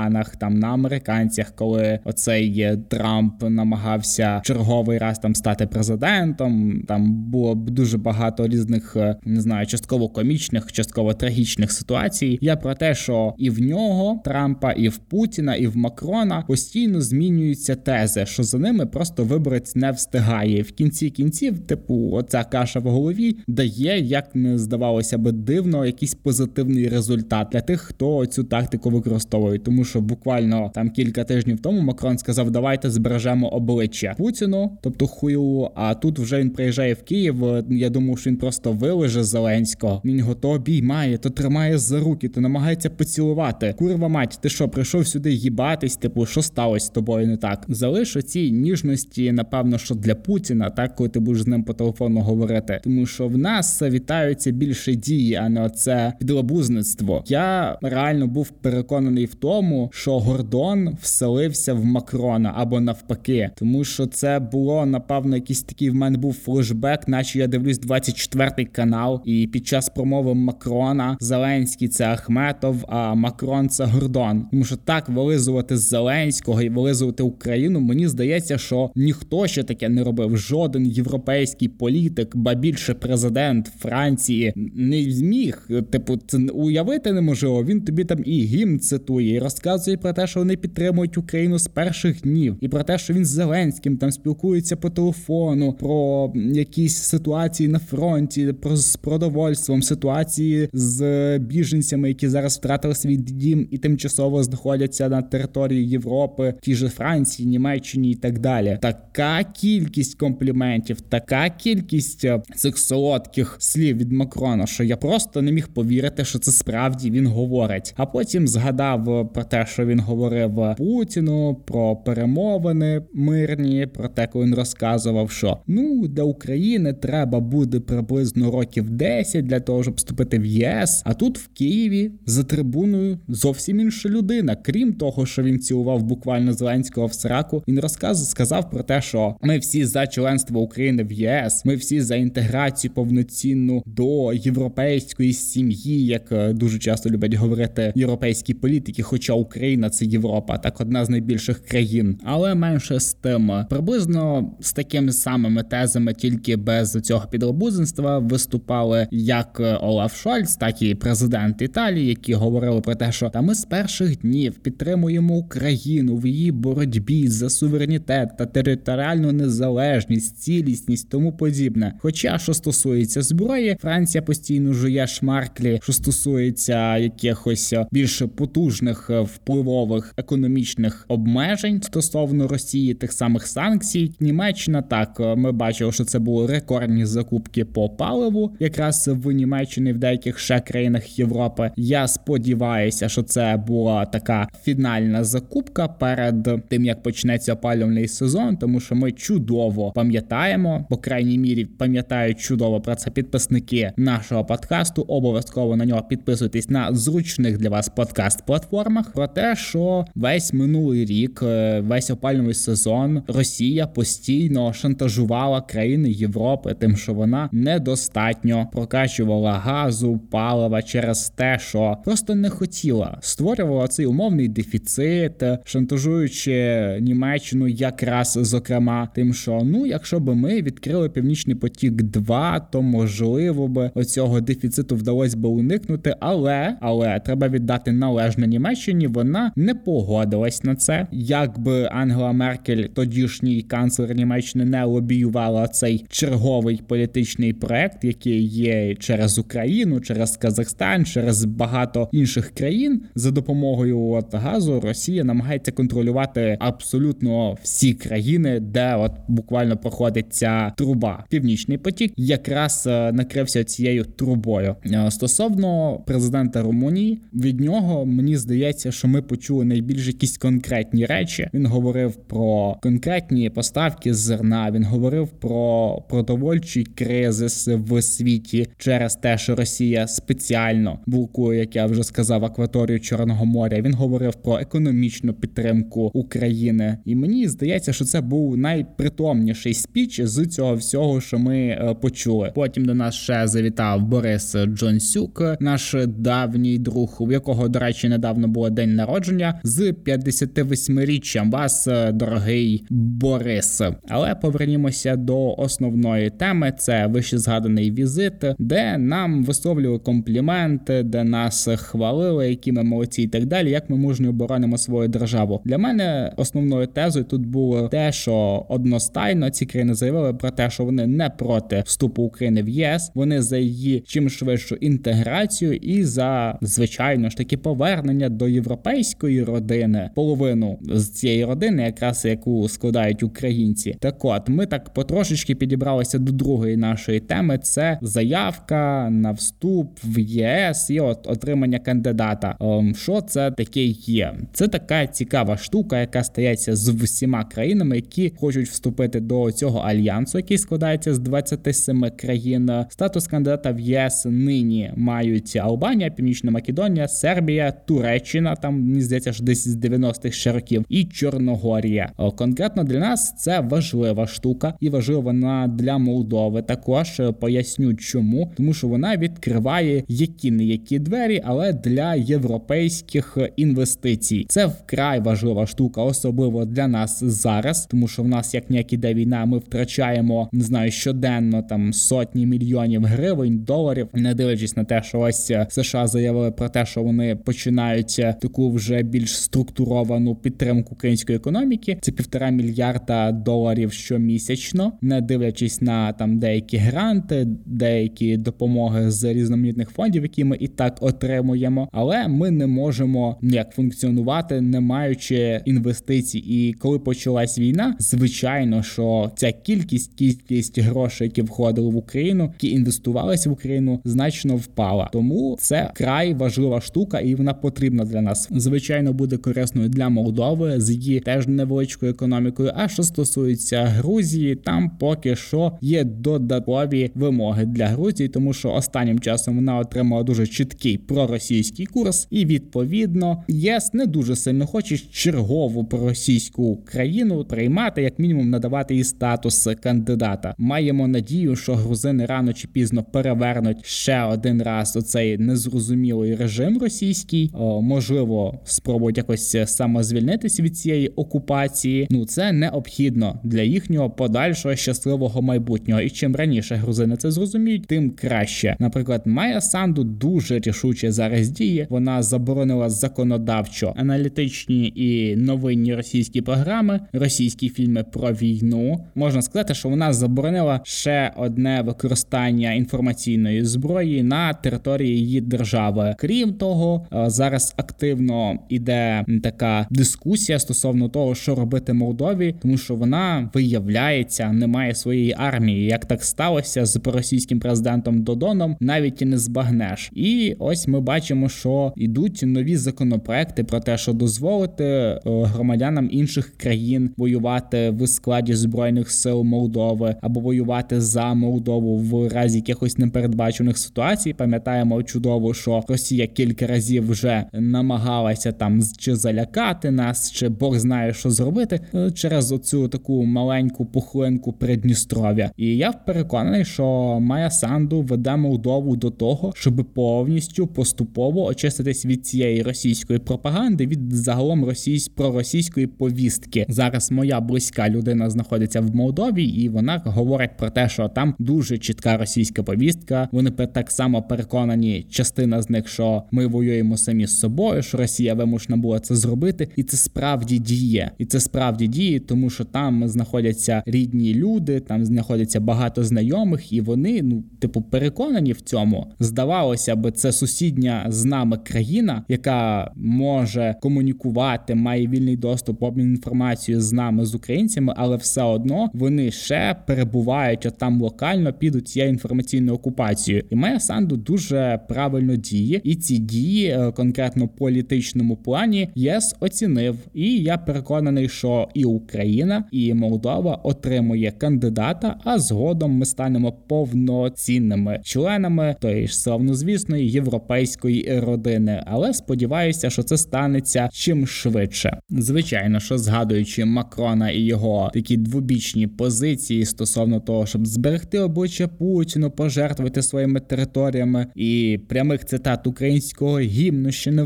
росіянах, 0.00 0.36
там 0.36 0.58
на 0.58 0.68
американцях, 0.68 1.52
коли 1.54 1.98
оцей 2.04 2.76
Трамп 2.88 3.42
намагався 3.42 4.40
черговий 4.44 4.98
раз 4.98 5.18
там 5.18 5.34
стати 5.34 5.66
президентом. 5.66 6.82
Там 6.88 7.12
було 7.14 7.54
б 7.54 7.70
дуже 7.70 7.98
багато 7.98 8.48
різних 8.48 8.96
е, 8.96 9.16
не 9.24 9.40
знаю, 9.40 9.66
частково 9.66 10.08
комічних, 10.08 10.72
частково 10.72 11.14
трагічних 11.14 11.72
ситуацій. 11.72 12.38
Я 12.40 12.56
про 12.56 12.74
те, 12.74 12.94
що 12.94 13.34
і 13.38 13.50
в 13.50 13.60
нього 13.60 14.20
Трампа, 14.24 14.72
і 14.72 14.88
в 14.88 14.96
Путіна, 14.96 15.54
і 15.54 15.66
в 15.66 15.76
Макрона 15.76 16.44
постійно 16.48 17.00
змінюються 17.00 17.76
тези, 17.76 18.26
що 18.26 18.42
за 18.42 18.58
ними 18.58 18.86
просто 18.86 19.24
виборець 19.24 19.76
не 19.76 19.90
встигає. 19.90 20.62
В 20.62 20.72
кінці 20.72 21.10
кінців, 21.10 21.58
типу, 21.58 22.10
оця 22.12 22.44
каша 22.44 22.80
в 22.80 22.82
голові 22.82 23.36
дає, 23.46 24.00
як 24.00 24.34
не 24.34 24.58
здавалося 24.58 25.18
би 25.18 25.32
дивно, 25.32 25.86
якийсь 25.86 26.14
позитивний 26.14 26.88
результат 26.88 27.48
для 27.52 27.60
тих, 27.60 27.80
хто 27.80 28.26
цю 28.26 28.44
тактику 28.44 28.90
використовує, 28.90 29.58
тому 29.58 29.84
буквально 29.94 30.70
там 30.74 30.90
кілька 30.90 31.24
тижнів 31.24 31.60
тому 31.60 31.80
Макрон 31.80 32.18
сказав: 32.18 32.50
Давайте 32.50 32.90
збережемо 32.90 33.48
обличчя 33.48 34.14
Путіну, 34.18 34.78
тобто 34.82 35.06
хуйлу. 35.06 35.70
А 35.74 35.94
тут 35.94 36.18
вже 36.18 36.38
він 36.38 36.50
приїжджає 36.50 36.94
в 36.94 37.02
Київ. 37.02 37.44
Я 37.70 37.90
думав, 37.90 38.18
що 38.18 38.30
він 38.30 38.36
просто 38.36 38.72
вилеже 38.72 39.24
Зеленського. 39.24 40.02
Він 40.04 40.18
його 40.18 40.34
то 40.34 40.50
обіймає, 40.50 41.18
то 41.18 41.30
тримає 41.30 41.78
за 41.78 42.00
руки, 42.00 42.28
то 42.28 42.40
намагається 42.40 42.90
поцілувати. 42.90 43.74
Курва 43.78 44.08
мать, 44.08 44.38
ти 44.42 44.48
що 44.48 44.68
прийшов 44.68 45.06
сюди 45.06 45.32
їбатись? 45.32 45.96
Типу, 45.96 46.26
що 46.26 46.42
сталося 46.42 46.86
з 46.86 46.90
тобою 46.90 47.26
не 47.26 47.36
так? 47.36 47.64
Залиш 47.68 48.16
ці 48.24 48.52
ніжності, 48.52 49.32
напевно, 49.32 49.78
що 49.78 49.94
для 49.94 50.14
Путіна, 50.14 50.70
так 50.70 50.94
коли 50.94 51.08
ти 51.08 51.20
будеш 51.20 51.42
з 51.42 51.46
ним 51.46 51.64
по 51.64 51.74
телефону 51.74 52.20
говорити, 52.20 52.80
тому 52.84 53.06
що 53.06 53.28
в 53.28 53.38
нас 53.38 53.82
вітаються 53.82 54.50
більше 54.50 54.94
дії, 54.94 55.34
а 55.34 55.48
не 55.48 55.62
оце 55.62 56.12
підлабузництво. 56.18 57.24
Я 57.26 57.78
реально 57.82 58.26
був 58.26 58.50
переконаний 58.50 59.24
в 59.24 59.34
тому, 59.34 59.79
що 59.92 60.18
Гордон 60.18 60.96
вселився 61.02 61.74
в 61.74 61.84
Макрона 61.84 62.52
або 62.56 62.80
навпаки, 62.80 63.50
тому 63.56 63.84
що 63.84 64.06
це 64.06 64.38
було 64.38 64.86
напевно 64.86 65.36
якийсь 65.36 65.62
такий 65.62 65.90
в 65.90 65.94
мене 65.94 66.18
був 66.18 66.34
флешбек, 66.34 67.08
наче 67.08 67.38
я 67.38 67.46
дивлюсь 67.46 67.80
24-й 67.80 68.64
канал, 68.64 69.22
і 69.24 69.46
під 69.46 69.66
час 69.66 69.88
промови 69.88 70.34
Макрона 70.34 71.16
Зеленський 71.20 71.88
це 71.88 72.06
Ахметов, 72.06 72.84
а 72.88 73.14
Макрон 73.14 73.68
це 73.68 73.84
Гордон. 73.84 74.46
Тому 74.50 74.64
що 74.64 74.76
так 74.76 75.08
вилизувати 75.08 75.76
Зеленського 75.76 76.62
і 76.62 76.68
вилизувати 76.68 77.22
Україну. 77.22 77.80
Мені 77.80 78.08
здається, 78.08 78.58
що 78.58 78.90
ніхто 78.94 79.46
ще 79.46 79.62
таке 79.62 79.88
не 79.88 80.04
робив. 80.04 80.36
Жоден 80.36 80.86
європейський 80.86 81.68
політик, 81.68 82.36
ба 82.36 82.54
більше 82.54 82.94
президент 82.94 83.66
Франції 83.78 84.52
не 84.74 85.10
зміг. 85.10 85.68
Типу, 85.90 86.16
це 86.26 86.38
уявити 86.38 87.12
неможливо. 87.12 87.64
Він 87.64 87.80
тобі 87.80 88.04
там 88.04 88.18
і 88.24 88.42
гімн 88.42 88.78
цитує, 88.78 89.34
і 89.34 89.38
розказує 89.38 89.69
про 90.02 90.12
те, 90.12 90.26
що 90.26 90.40
вони 90.40 90.56
підтримують 90.56 91.18
Україну 91.18 91.58
з 91.58 91.68
перших 91.68 92.22
днів, 92.22 92.56
і 92.60 92.68
про 92.68 92.82
те, 92.82 92.98
що 92.98 93.14
він 93.14 93.24
з 93.24 93.28
Зеленським 93.28 93.96
там 93.96 94.12
спілкується 94.12 94.76
по 94.76 94.90
телефону, 94.90 95.72
про 95.72 96.32
якісь 96.34 96.96
ситуації 96.96 97.68
на 97.68 97.78
фронті, 97.78 98.52
про 98.52 98.76
з 98.76 98.96
продовольством, 98.96 99.82
ситуації 99.82 100.68
з 100.72 101.38
біженцями, 101.38 102.08
які 102.08 102.28
зараз 102.28 102.56
втратили 102.56 102.94
свій 102.94 103.16
дім 103.16 103.68
і 103.70 103.78
тимчасово 103.78 104.42
знаходяться 104.42 105.08
на 105.08 105.22
території 105.22 105.88
Європи, 105.88 106.54
ті 106.60 106.74
ж 106.74 106.88
Франції, 106.88 107.48
Німеччині 107.48 108.10
і 108.10 108.14
так 108.14 108.38
далі. 108.38 108.78
Така 108.82 109.44
кількість 109.44 110.14
компліментів, 110.14 111.00
така 111.00 111.50
кількість 111.50 112.24
е, 112.24 112.42
цих 112.56 112.78
солодких 112.78 113.56
слів 113.58 113.96
від 113.96 114.12
Макрона, 114.12 114.66
що 114.66 114.84
я 114.84 114.96
просто 114.96 115.42
не 115.42 115.52
міг 115.52 115.68
повірити, 115.68 116.24
що 116.24 116.38
це 116.38 116.52
справді 116.52 117.10
він 117.10 117.26
говорить. 117.26 117.94
А 117.96 118.06
потім 118.06 118.48
згадав 118.48 119.32
про 119.34 119.44
те, 119.44 119.59
що 119.66 119.86
він 119.86 120.00
говорив 120.00 120.60
Путіну, 120.76 121.56
про 121.66 121.96
перемовини 121.96 123.02
мирні, 123.12 123.86
про 123.86 124.08
те, 124.08 124.26
коли 124.26 124.44
він 124.44 124.54
розказував, 124.54 125.30
що 125.30 125.58
ну 125.66 126.08
для 126.08 126.22
України 126.22 126.92
треба 126.92 127.40
буде 127.40 127.80
приблизно 127.80 128.50
років 128.50 128.90
10 128.90 129.46
для 129.46 129.60
того, 129.60 129.82
щоб 129.82 129.94
вступити 129.94 130.38
в 130.38 130.46
ЄС. 130.46 131.02
А 131.04 131.14
тут 131.14 131.38
в 131.38 131.48
Києві 131.48 132.12
за 132.26 132.44
трибуною 132.44 133.18
зовсім 133.28 133.80
інша 133.80 134.08
людина. 134.08 134.56
Крім 134.56 134.92
того, 134.92 135.26
що 135.26 135.42
він 135.42 135.58
цілував 135.58 136.02
буквально 136.02 136.52
Зеленського 136.52 137.06
в 137.06 137.12
сраку, 137.12 137.64
він 137.68 137.80
розказав, 137.80 138.26
сказав 138.26 138.70
про 138.70 138.82
те, 138.82 139.02
що 139.02 139.36
ми 139.42 139.58
всі 139.58 139.84
за 139.84 140.06
членство 140.06 140.60
України 140.60 141.04
в 141.04 141.12
ЄС, 141.12 141.64
ми 141.64 141.76
всі 141.76 142.00
за 142.00 142.16
інтеграцію 142.16 142.94
повноцінну 142.94 143.82
до 143.86 144.32
європейської 144.32 145.32
сім'ї, 145.32 146.06
як 146.06 146.32
е, 146.32 146.52
дуже 146.52 146.78
часто 146.78 147.10
люблять 147.10 147.34
говорити 147.34 147.92
європейські 147.96 148.54
політики. 148.54 149.02
Хоча 149.02 149.32
Україна 149.40 149.90
це 149.90 150.04
Європа, 150.04 150.58
так 150.58 150.80
одна 150.80 151.04
з 151.04 151.10
найбільших 151.10 151.60
країн, 151.64 152.18
але 152.24 152.54
менше 152.54 153.00
з 153.00 153.14
тим 153.14 153.52
приблизно 153.70 154.50
з 154.60 154.72
такими 154.72 155.12
самими 155.12 155.62
тезами, 155.62 156.14
тільки 156.14 156.56
без 156.56 156.92
цього 156.92 157.26
підробузенства 157.30 158.18
виступали 158.18 159.06
як 159.10 159.60
Олаф 159.80 160.16
Шольц, 160.16 160.56
так 160.56 160.82
і 160.82 160.94
президент 160.94 161.62
Італії, 161.62 162.06
які 162.06 162.34
говорили 162.34 162.80
про 162.80 162.94
те, 162.94 163.12
що 163.12 163.30
та 163.30 163.40
ми 163.40 163.54
з 163.54 163.64
перших 163.64 164.18
днів 164.18 164.54
підтримуємо 164.54 165.34
Україну 165.36 166.16
в 166.16 166.26
її 166.26 166.52
боротьбі 166.52 167.28
за 167.28 167.50
суверенітет 167.50 168.36
та 168.38 168.46
територіальну 168.46 169.32
незалежність, 169.32 170.36
цілісність, 170.36 171.08
тому 171.08 171.32
подібне. 171.32 171.94
Хоча 171.98 172.38
що 172.38 172.54
стосується 172.54 173.22
зброї, 173.22 173.76
Франція 173.80 174.22
постійно 174.22 174.72
жує 174.72 175.06
шмарклі, 175.06 175.80
що 175.82 175.92
стосується 175.92 176.96
якихось 176.96 177.74
більш 177.92 178.22
потужних 178.36 179.10
впливових 179.34 180.14
економічних 180.16 181.04
обмежень 181.08 181.82
стосовно 181.82 182.48
Росії, 182.48 182.94
тих 182.94 183.12
самих 183.12 183.46
санкцій. 183.46 184.12
Німеччина 184.20 184.82
так 184.82 185.20
ми 185.36 185.52
бачили, 185.52 185.92
що 185.92 186.04
це 186.04 186.18
були 186.18 186.46
рекордні 186.46 187.04
закупки 187.04 187.64
по 187.64 187.88
паливу, 187.88 188.56
якраз 188.60 189.08
в 189.08 189.32
Німеччині 189.32 189.92
в 189.92 189.98
деяких 189.98 190.38
ще 190.38 190.60
країнах 190.60 191.18
Європи. 191.18 191.70
Я 191.76 192.08
сподіваюся, 192.08 193.08
що 193.08 193.22
це 193.22 193.64
була 193.66 194.06
така 194.06 194.48
фінальна 194.62 195.24
закупка 195.24 195.88
перед 195.88 196.68
тим, 196.68 196.84
як 196.84 197.02
почнеться 197.02 197.54
опалювальний 197.54 198.08
сезон, 198.08 198.56
тому 198.56 198.80
що 198.80 198.94
ми 198.94 199.12
чудово 199.12 199.92
пам'ятаємо, 199.92 200.86
по 200.90 200.96
крайній 200.96 201.38
мірі 201.38 201.64
пам'ятають 201.64 202.40
чудово 202.40 202.80
про 202.80 202.94
це 202.94 203.10
підписники 203.10 203.92
нашого 203.96 204.44
подкасту. 204.44 205.02
Обов'язково 205.02 205.76
на 205.76 205.84
нього 205.84 206.02
підписуйтесь 206.02 206.70
на 206.70 206.94
зручних 206.94 207.58
для 207.58 207.68
вас 207.68 207.90
подкаст-платформах. 207.96 209.12
Про 209.20 209.28
те, 209.28 209.56
що 209.56 210.04
весь 210.14 210.52
минулий 210.52 211.04
рік, 211.04 211.40
е, 211.42 211.80
весь 211.80 212.10
опалювальний 212.10 212.54
сезон, 212.54 213.22
Росія 213.28 213.86
постійно 213.86 214.72
шантажувала 214.72 215.60
країни 215.60 216.10
Європи, 216.10 216.74
тим, 216.78 216.96
що 216.96 217.14
вона 217.14 217.48
недостатньо 217.52 218.68
прокачувала 218.72 219.52
газу, 219.52 220.20
палива 220.30 220.82
через 220.82 221.28
те, 221.30 221.58
що 221.60 221.96
просто 222.04 222.34
не 222.34 222.50
хотіла 222.50 223.18
створювала 223.20 223.88
цей 223.88 224.06
умовний 224.06 224.48
дефіцит, 224.48 225.42
шантажуючи 225.64 226.86
Німеччину, 227.00 227.68
якраз 227.68 228.38
зокрема, 228.42 229.08
тим, 229.14 229.34
що 229.34 229.60
ну, 229.64 229.86
якщо 229.86 230.20
би 230.20 230.34
ми 230.34 230.62
відкрили 230.62 231.08
північний 231.08 231.56
потік, 231.56 231.92
2 231.92 232.60
то 232.60 232.82
можливо 232.82 233.68
би 233.68 233.90
оцього 233.94 234.40
дефіциту 234.40 234.96
вдалося 234.96 235.36
би 235.36 235.48
уникнути, 235.48 236.14
але 236.20 236.76
але 236.80 237.20
треба 237.20 237.48
віддати 237.48 237.92
належне 237.92 238.46
Німеччині. 238.46 239.09
Вона 239.12 239.52
не 239.56 239.74
погодилась 239.74 240.64
на 240.64 240.74
це. 240.74 241.06
Якби 241.12 241.88
Ангела 241.92 242.32
Меркель, 242.32 242.84
тодішній 242.84 243.62
канцлер 243.62 244.14
Німеччини, 244.14 244.64
не 244.64 244.84
лобіювала 244.84 245.68
цей 245.68 246.04
черговий 246.08 246.80
політичний 246.86 247.52
проект, 247.52 248.04
який 248.04 248.42
є 248.42 248.94
через 248.94 249.38
Україну, 249.38 250.00
через 250.00 250.36
Казахстан, 250.36 251.04
через 251.04 251.44
багато 251.44 252.08
інших 252.12 252.50
країн, 252.50 253.02
за 253.14 253.30
допомогою 253.30 254.00
от 254.00 254.34
газу 254.34 254.80
Росія 254.80 255.24
намагається 255.24 255.72
контролювати 255.72 256.56
абсолютно 256.60 257.56
всі 257.62 257.94
країни, 257.94 258.60
де 258.60 258.94
от 258.96 259.12
буквально 259.28 259.76
проходить 259.76 260.26
ця 260.30 260.72
труба. 260.76 261.24
Північний 261.28 261.78
потік 261.78 262.12
якраз 262.16 262.86
е, 262.86 263.12
накрився 263.12 263.64
цією 263.64 264.04
трубою. 264.04 264.76
Е, 264.86 265.10
стосовно 265.10 266.00
президента 266.06 266.62
Румунії, 266.62 267.20
від 267.34 267.60
нього 267.60 268.06
мені 268.06 268.36
здається, 268.36 268.92
що 269.00 269.08
ми 269.08 269.22
почули 269.22 269.64
найбільш 269.64 270.06
якісь 270.06 270.38
конкретні 270.38 271.06
речі. 271.06 271.50
Він 271.54 271.66
говорив 271.66 272.14
про 272.14 272.76
конкретні 272.82 273.50
поставки 273.50 274.14
зерна. 274.14 274.70
Він 274.70 274.84
говорив 274.84 275.28
про 275.28 275.96
продовольчий 276.08 276.84
кризис 276.84 277.68
в 277.68 278.02
світі 278.02 278.66
через 278.78 279.16
те, 279.16 279.38
що 279.38 279.54
Росія 279.54 280.06
спеціально 280.06 280.98
блокує, 281.06 281.60
як 281.60 281.76
я 281.76 281.86
вже 281.86 282.04
сказав, 282.04 282.44
акваторію 282.44 283.00
Чорного 283.00 283.44
моря. 283.46 283.80
Він 283.80 283.94
говорив 283.94 284.34
про 284.34 284.58
економічну 284.58 285.32
підтримку 285.32 286.10
України, 286.14 286.98
і 287.04 287.14
мені 287.14 287.48
здається, 287.48 287.92
що 287.92 288.04
це 288.04 288.20
був 288.20 288.56
найпритомніший 288.56 289.74
спіч 289.74 290.20
з 290.20 290.46
цього 290.46 290.74
всього, 290.74 291.20
що 291.20 291.38
ми 291.38 291.58
е, 291.58 291.96
почули. 292.00 292.52
Потім 292.54 292.84
до 292.84 292.94
нас 292.94 293.14
ще 293.14 293.46
завітав 293.46 294.02
Борис 294.02 294.56
Джонсюк, 294.66 295.42
наш 295.60 295.94
давній 296.06 296.78
друг, 296.78 297.16
у 297.20 297.32
якого, 297.32 297.68
до 297.68 297.78
речі, 297.78 298.08
недавно 298.08 298.48
було 298.48 298.70
день 298.70 298.89
народження 298.94 299.60
з 299.64 299.92
58-річчям 299.92 301.50
вас, 301.50 301.88
е, 301.88 302.12
дорогий 302.12 302.84
Борис. 302.90 303.82
Але 304.08 304.34
повернімося 304.34 305.16
до 305.16 305.54
основної 305.54 306.30
теми: 306.30 306.72
це 306.78 307.06
вище 307.06 307.38
згаданий 307.38 307.90
візит, 307.90 308.44
де 308.58 308.98
нам 308.98 309.44
висловлювали 309.44 309.98
компліменти, 309.98 311.02
де 311.02 311.24
нас 311.24 311.68
хвалили, 311.76 312.48
які 312.48 312.72
ми 312.72 312.82
молодці, 312.82 313.22
і 313.22 313.28
так 313.28 313.46
далі. 313.46 313.70
Як 313.70 313.90
ми 313.90 313.96
мужньо 313.96 314.28
оборонимо 314.28 314.78
свою 314.78 315.08
державу? 315.08 315.60
Для 315.64 315.78
мене 315.78 316.32
основною 316.36 316.86
тезою 316.86 317.24
тут 317.24 317.46
було 317.46 317.88
те, 317.88 318.12
що 318.12 318.66
одностайно 318.68 319.50
ці 319.50 319.66
країни 319.66 319.94
заявили 319.94 320.34
про 320.34 320.50
те, 320.50 320.70
що 320.70 320.84
вони 320.84 321.06
не 321.06 321.30
проти 321.30 321.82
вступу 321.86 322.22
України 322.22 322.62
в 322.62 322.68
ЄС, 322.68 323.10
вони 323.14 323.42
за 323.42 323.56
її 323.58 324.04
чим 324.06 324.30
швидшу 324.30 324.74
інтеграцію 324.74 325.72
і 325.72 326.04
за 326.04 326.58
звичайно 326.62 327.30
ж 327.30 327.36
таки 327.36 327.56
повернення 327.56 328.28
до 328.28 328.48
європейської 328.80 329.44
родини, 329.44 330.10
половину 330.14 330.78
з 330.82 331.08
цієї 331.08 331.44
родини, 331.44 331.82
якраз 331.82 332.24
яку 332.24 332.68
складають 332.68 333.22
українці. 333.22 333.96
Так 334.00 334.24
от 334.24 334.48
ми 334.48 334.66
так 334.66 334.94
потрошечки 334.94 335.54
підібралися 335.54 336.18
до 336.18 336.32
другої 336.32 336.76
нашої 336.76 337.20
теми: 337.20 337.58
це 337.58 337.98
заявка 338.02 339.08
на 339.10 339.32
вступ 339.32 339.98
в 340.04 340.18
ЄС 340.18 340.90
і 340.90 341.00
от 341.00 341.26
отримання 341.26 341.78
кандидата. 341.78 342.56
Ем, 342.60 342.94
що 342.94 343.20
це 343.20 343.50
таке 343.50 343.84
є? 343.84 344.34
Це 344.52 344.68
така 344.68 345.06
цікава 345.06 345.56
штука, 345.56 346.00
яка 346.00 346.24
стається 346.24 346.76
з 346.76 346.88
всіма 346.88 347.44
країнами, 347.44 347.96
які 347.96 348.32
хочуть 348.36 348.68
вступити 348.68 349.20
до 349.20 349.52
цього 349.52 349.78
альянсу, 349.78 350.38
який 350.38 350.58
складається 350.58 351.14
з 351.14 351.18
27 351.18 352.10
країн. 352.16 352.70
Статус 352.88 353.26
кандидата 353.26 353.70
в 353.70 353.80
ЄС 353.80 354.26
нині 354.30 354.92
мають 354.96 355.56
Албанія, 355.56 356.10
Північна 356.10 356.50
Македонія, 356.50 357.08
Сербія, 357.08 357.72
Туреччина. 357.72 358.56
Там 358.56 358.69
мені 358.70 359.02
здається, 359.02 359.32
ж 359.32 359.44
десь 359.44 359.68
з 359.68 359.76
90-х 359.76 360.36
ще 360.36 360.52
років, 360.52 360.84
і 360.88 361.04
Чорногорія. 361.04 362.12
Конкретно 362.36 362.84
для 362.84 362.98
нас 362.98 363.34
це 363.38 363.60
важлива 363.60 364.26
штука, 364.26 364.74
і 364.80 364.88
важлива 364.88 365.20
вона 365.20 365.68
для 365.68 365.98
Молдови. 365.98 366.62
Також 366.62 367.22
поясню, 367.40 367.94
чому 367.94 368.52
тому, 368.56 368.74
що 368.74 368.88
вона 368.88 369.16
відкриває 369.16 370.04
які 370.08 370.50
не 370.50 370.64
які 370.64 370.98
двері, 370.98 371.42
але 371.44 371.72
для 371.72 372.14
європейських 372.14 373.38
інвестицій. 373.56 374.46
Це 374.48 374.66
вкрай 374.66 375.20
важлива 375.20 375.66
штука, 375.66 376.02
особливо 376.02 376.64
для 376.64 376.88
нас 376.88 377.24
зараз, 377.24 377.86
тому 377.86 378.08
що 378.08 378.22
в 378.22 378.28
нас 378.28 378.54
як 378.54 378.70
ніяк 378.70 378.92
іде 378.92 379.14
війна, 379.14 379.44
ми 379.44 379.58
втрачаємо 379.58 380.48
не 380.52 380.64
знаю 380.64 380.90
щоденно 380.90 381.62
там 381.62 381.92
сотні 381.92 382.46
мільйонів 382.46 383.04
гривень, 383.04 383.58
доларів, 383.58 384.08
не 384.14 384.34
дивлячись 384.34 384.76
на 384.76 384.84
те, 384.84 385.02
що 385.02 385.20
ось 385.20 385.52
США 385.68 386.06
заявили 386.06 386.50
про 386.50 386.68
те, 386.68 386.86
що 386.86 387.02
вони 387.02 387.36
починають 387.36 388.16
таку 388.42 388.59
вже 388.68 389.02
більш 389.02 389.42
структуровану 389.42 390.34
підтримку 390.34 390.94
української 390.94 391.36
економіки. 391.36 391.98
Це 392.00 392.12
півтора 392.12 392.50
мільярда 392.50 393.32
доларів 393.32 393.92
щомісячно, 393.92 394.92
не 395.00 395.20
дивлячись 395.20 395.80
на 395.80 396.12
там 396.12 396.38
деякі 396.38 396.76
гранти, 396.76 397.46
деякі 397.66 398.36
допомоги 398.36 399.10
з 399.10 399.24
різноманітних 399.24 399.90
фондів, 399.90 400.22
які 400.22 400.44
ми 400.44 400.56
і 400.60 400.68
так 400.68 400.98
отримуємо, 401.00 401.88
але 401.92 402.28
ми 402.28 402.50
не 402.50 402.66
можемо 402.66 403.38
як 403.42 403.70
функціонувати, 403.74 404.60
не 404.60 404.80
маючи 404.80 405.60
інвестицій. 405.64 406.38
І 406.38 406.72
коли 406.72 406.98
почалась 406.98 407.58
війна, 407.58 407.96
звичайно, 407.98 408.82
що 408.82 409.30
ця 409.36 409.52
кількість 409.52 410.14
кількість 410.14 410.78
грошей, 410.78 411.26
які 411.26 411.42
входили 411.42 411.90
в 411.90 411.96
Україну, 411.96 412.50
які 412.52 412.70
інвестувалися 412.74 413.50
в 413.50 413.52
Україну, 413.52 414.00
значно 414.04 414.56
впала. 414.56 415.08
Тому 415.12 415.56
це 415.60 415.90
край 415.94 416.34
важлива 416.34 416.80
штука, 416.80 417.20
і 417.20 417.34
вона 417.34 417.54
потрібна 417.54 418.04
для 418.04 418.20
нас. 418.20 418.39
Звичайно, 418.50 419.12
буде 419.12 419.36
корисною 419.36 419.88
для 419.88 420.08
Молдови 420.08 420.80
з 420.80 420.90
її 420.90 421.20
теж 421.20 421.46
невеличкою 421.46 422.12
економікою. 422.12 422.72
А 422.74 422.88
що 422.88 423.02
стосується 423.02 423.84
Грузії, 423.84 424.54
там 424.54 424.90
поки 425.00 425.36
що 425.36 425.78
є 425.80 426.04
додаткові 426.04 427.10
вимоги 427.14 427.66
для 427.66 427.86
Грузії, 427.86 428.28
тому 428.28 428.52
що 428.52 428.72
останнім 428.72 429.20
часом 429.20 429.56
вона 429.56 429.78
отримала 429.78 430.22
дуже 430.22 430.46
чіткий 430.46 430.98
проросійський 430.98 431.86
курс, 431.86 432.26
і 432.30 432.46
відповідно 432.46 433.44
ЄС 433.48 433.94
не 433.94 434.06
дуже 434.06 434.36
сильно 434.36 434.66
хоче 434.66 434.98
чергову 434.98 435.84
проросійську 435.84 436.76
країну 436.84 437.44
приймати, 437.44 438.02
як 438.02 438.18
мінімум 438.18 438.50
надавати 438.50 438.94
їй 438.94 439.04
статус 439.04 439.68
кандидата. 439.82 440.54
Маємо 440.58 441.08
надію, 441.08 441.56
що 441.56 441.74
грузини 441.74 442.26
рано 442.26 442.52
чи 442.52 442.68
пізно 442.68 443.02
перевернуть 443.02 443.86
ще 443.86 444.22
один 444.22 444.62
раз 444.62 444.96
оцей 444.96 445.38
незрозумілий 445.38 446.34
режим 446.34 446.78
російський. 446.78 447.50
О, 447.54 447.82
можливо, 447.82 448.29
спробують 448.64 449.16
якось 449.16 449.56
самозвільнитися 449.66 450.62
від 450.62 450.76
цієї 450.76 451.08
окупації. 451.08 452.06
Ну 452.10 452.24
це 452.24 452.52
необхідно 452.52 453.40
для 453.44 453.62
їхнього 453.62 454.10
подальшого 454.10 454.76
щасливого 454.76 455.42
майбутнього. 455.42 456.00
І 456.00 456.10
чим 456.10 456.36
раніше 456.36 456.74
грузини 456.74 457.16
це 457.16 457.30
зрозуміють, 457.30 457.86
тим 457.86 458.10
краще. 458.10 458.76
Наприклад, 458.78 459.22
Майя 459.24 459.60
Санду 459.60 460.04
дуже 460.04 460.58
рішуче 460.58 461.12
зараз 461.12 461.48
діє. 461.48 461.86
Вона 461.90 462.22
заборонила 462.22 462.90
законодавчо 462.90 463.94
аналітичні 463.96 464.92
і 464.96 465.36
новинні 465.36 465.94
російські 465.94 466.40
програми, 466.40 467.00
російські 467.12 467.68
фільми 467.68 468.04
про 468.12 468.32
війну. 468.32 469.06
Можна 469.14 469.42
сказати, 469.42 469.74
що 469.74 469.88
вона 469.88 470.12
заборонила 470.12 470.80
ще 470.84 471.32
одне 471.36 471.82
використання 471.82 472.72
інформаційної 472.72 473.64
зброї 473.64 474.22
на 474.22 474.52
території 474.54 475.18
її 475.18 475.40
держави. 475.40 476.14
Крім 476.18 476.52
того, 476.52 477.06
е, 477.12 477.30
зараз 477.30 477.74
активно 477.76 478.19
іде 478.68 479.24
така 479.42 479.86
дискусія 479.90 480.58
стосовно 480.58 481.08
того, 481.08 481.34
що 481.34 481.54
робити 481.54 481.92
Молдові, 481.92 482.54
тому 482.62 482.78
що 482.78 482.94
вона 482.94 483.50
виявляється, 483.54 484.52
не 484.52 484.66
має 484.66 484.94
своєї 484.94 485.34
армії. 485.38 485.86
Як 485.86 486.04
так 486.04 486.24
сталося 486.24 486.86
з 486.86 487.00
російським 487.04 487.60
президентом 487.60 488.22
Додоном, 488.22 488.76
навіть 488.80 489.22
і 489.22 489.24
не 489.24 489.38
збагнеш. 489.38 490.10
І 490.12 490.56
ось 490.58 490.88
ми 490.88 491.00
бачимо, 491.00 491.48
що 491.48 491.92
йдуть 491.96 492.40
нові 492.46 492.76
законопроекти 492.76 493.64
про 493.64 493.80
те, 493.80 493.98
що 493.98 494.12
дозволити 494.12 494.84
е, 494.84 495.20
громадянам 495.24 496.08
інших 496.12 496.56
країн 496.56 497.10
воювати 497.16 497.90
в 497.90 498.06
складі 498.06 498.54
збройних 498.54 499.10
сил 499.10 499.42
Молдови 499.42 500.16
або 500.20 500.40
воювати 500.40 501.00
за 501.00 501.34
Молдову 501.34 501.96
в 501.96 502.28
разі 502.28 502.58
якихось 502.58 502.98
непередбачених 502.98 503.78
ситуацій. 503.78 504.32
Пам'ятаємо 504.32 505.02
чудово, 505.02 505.54
що 505.54 505.82
Росія 505.88 506.26
кілька 506.26 506.66
разів 506.66 507.10
вже 507.10 507.44
намагалася 507.52 508.09
там 508.58 508.80
чи 508.98 509.16
залякати 509.16 509.90
нас, 509.90 510.32
чи 510.32 510.48
Бог 510.48 510.78
знає, 510.78 511.14
що 511.14 511.30
зробити 511.30 511.80
е, 511.94 512.10
через 512.10 512.52
оцю 512.52 512.88
таку 512.88 513.24
маленьку 513.24 513.86
пухлинку 513.86 514.52
Придністров'я. 514.52 515.50
І 515.56 515.76
я 515.76 515.92
переконаний, 515.92 516.64
що 516.64 517.18
Майя 517.20 517.50
Санду 517.50 518.02
веде 518.02 518.36
Молдову 518.36 518.96
до 518.96 519.10
того, 519.10 519.52
щоб 519.56 519.86
повністю 519.94 520.66
поступово 520.66 521.44
очиститись 521.44 522.06
від 522.06 522.26
цієї 522.26 522.62
російської 522.62 523.18
пропаганди, 523.18 523.86
від 523.86 524.12
загалом 524.12 524.64
російсь 524.64 525.08
проросійської 525.08 525.86
повістки. 525.86 526.66
Зараз 526.68 527.10
моя 527.10 527.40
близька 527.40 527.88
людина 527.88 528.30
знаходиться 528.30 528.80
в 528.80 528.94
Молдові, 528.94 529.44
і 529.44 529.68
вона 529.68 530.02
говорить 530.04 530.56
про 530.58 530.70
те, 530.70 530.88
що 530.88 531.08
там 531.08 531.34
дуже 531.38 531.78
чітка 531.78 532.16
російська 532.16 532.62
повістка. 532.62 533.28
Вони 533.32 533.50
так 533.50 533.90
само 533.90 534.22
переконані, 534.22 535.06
частина 535.10 535.62
з 535.62 535.70
них, 535.70 535.88
що 535.88 536.22
ми 536.30 536.46
воюємо 536.46 536.96
самі 536.96 537.26
з 537.26 537.38
собою, 537.38 537.82
що 537.82 537.96
Росія 538.00 538.34
вимушена 538.34 538.76
була 538.76 539.00
це 539.00 539.14
зробити, 539.16 539.68
і 539.76 539.82
це 539.82 539.96
справді 539.96 540.58
діє, 540.58 541.10
і 541.18 541.24
це 541.24 541.40
справді 541.40 541.86
діє, 541.86 542.20
тому 542.20 542.50
що 542.50 542.64
там 542.64 543.08
знаходяться 543.08 543.82
рідні 543.86 544.34
люди, 544.34 544.80
там 544.80 545.04
знаходяться 545.04 545.60
багато 545.60 546.04
знайомих, 546.04 546.72
і 546.72 546.80
вони 546.80 547.22
ну 547.22 547.44
типу 547.58 547.82
переконані 547.82 548.52
в 548.52 548.60
цьому. 548.60 549.06
Здавалося 549.20 549.96
б, 549.96 550.10
це 550.10 550.32
сусідня 550.32 551.06
з 551.08 551.24
нами 551.24 551.58
країна, 551.58 552.24
яка 552.28 552.92
може 552.96 553.76
комунікувати, 553.82 554.74
має 554.74 555.06
вільний 555.06 555.36
доступ 555.36 555.82
обмін 555.82 556.06
інформацією 556.06 556.82
з 556.82 556.92
нами 556.92 557.24
з 557.24 557.34
українцями, 557.34 557.94
але 557.96 558.16
все 558.16 558.42
одно 558.42 558.90
вони 558.94 559.30
ще 559.30 559.76
перебувають 559.86 560.66
от 560.66 560.78
там 560.78 561.00
локально 561.02 561.52
під 561.52 561.88
цією 561.88 562.10
інформаційною 562.10 562.76
окупацією. 562.76 563.44
І 563.50 563.56
Майя 563.56 563.80
Санду 563.80 564.16
дуже 564.16 564.80
правильно 564.88 565.36
діє, 565.36 565.80
і 565.84 565.94
ці 565.94 566.18
дії 566.18 566.66
е, 566.66 566.92
конкретно 566.92 567.48
політичному 567.90 568.36
плані 568.36 568.88
ЄС 568.94 569.36
оцінив. 569.40 569.96
І 570.14 570.38
я 570.38 570.58
переконаний, 570.58 571.28
що 571.28 571.68
і 571.74 571.84
Україна, 571.84 572.64
і 572.72 572.94
Молдова 572.94 573.54
отримує 573.54 574.30
кандидата, 574.38 575.16
а 575.24 575.38
згодом 575.38 575.92
ми 575.92 576.06
станемо 576.06 576.52
повноцінними 576.52 578.00
членами 578.04 578.76
тої 578.80 579.06
ж 579.06 579.18
славнозвісної 579.18 580.10
європейської 580.10 581.20
родини. 581.20 581.82
Але 581.86 582.14
сподіваюся, 582.14 582.90
що 582.90 583.02
це 583.02 583.16
станеться 583.16 583.88
чим 583.92 584.26
швидше. 584.26 584.98
Звичайно, 585.10 585.80
що 585.80 585.98
згадуючи 585.98 586.64
Макрона 586.64 587.30
і 587.30 587.40
його 587.40 587.90
такі 587.94 588.16
двобічні 588.16 588.86
позиції 588.86 589.64
стосовно 589.64 590.20
того, 590.20 590.46
щоб 590.46 590.66
зберегти 590.66 591.18
обличчя 591.18 591.68
Путіну, 591.68 592.30
пожертвувати 592.30 593.02
своїми 593.02 593.40
територіями 593.40 594.26
і 594.34 594.80
прямих 594.88 595.24
цитат 595.24 595.66
українського 595.66 596.38
гімну 596.38 596.92
ще 596.92 597.10
не 597.10 597.22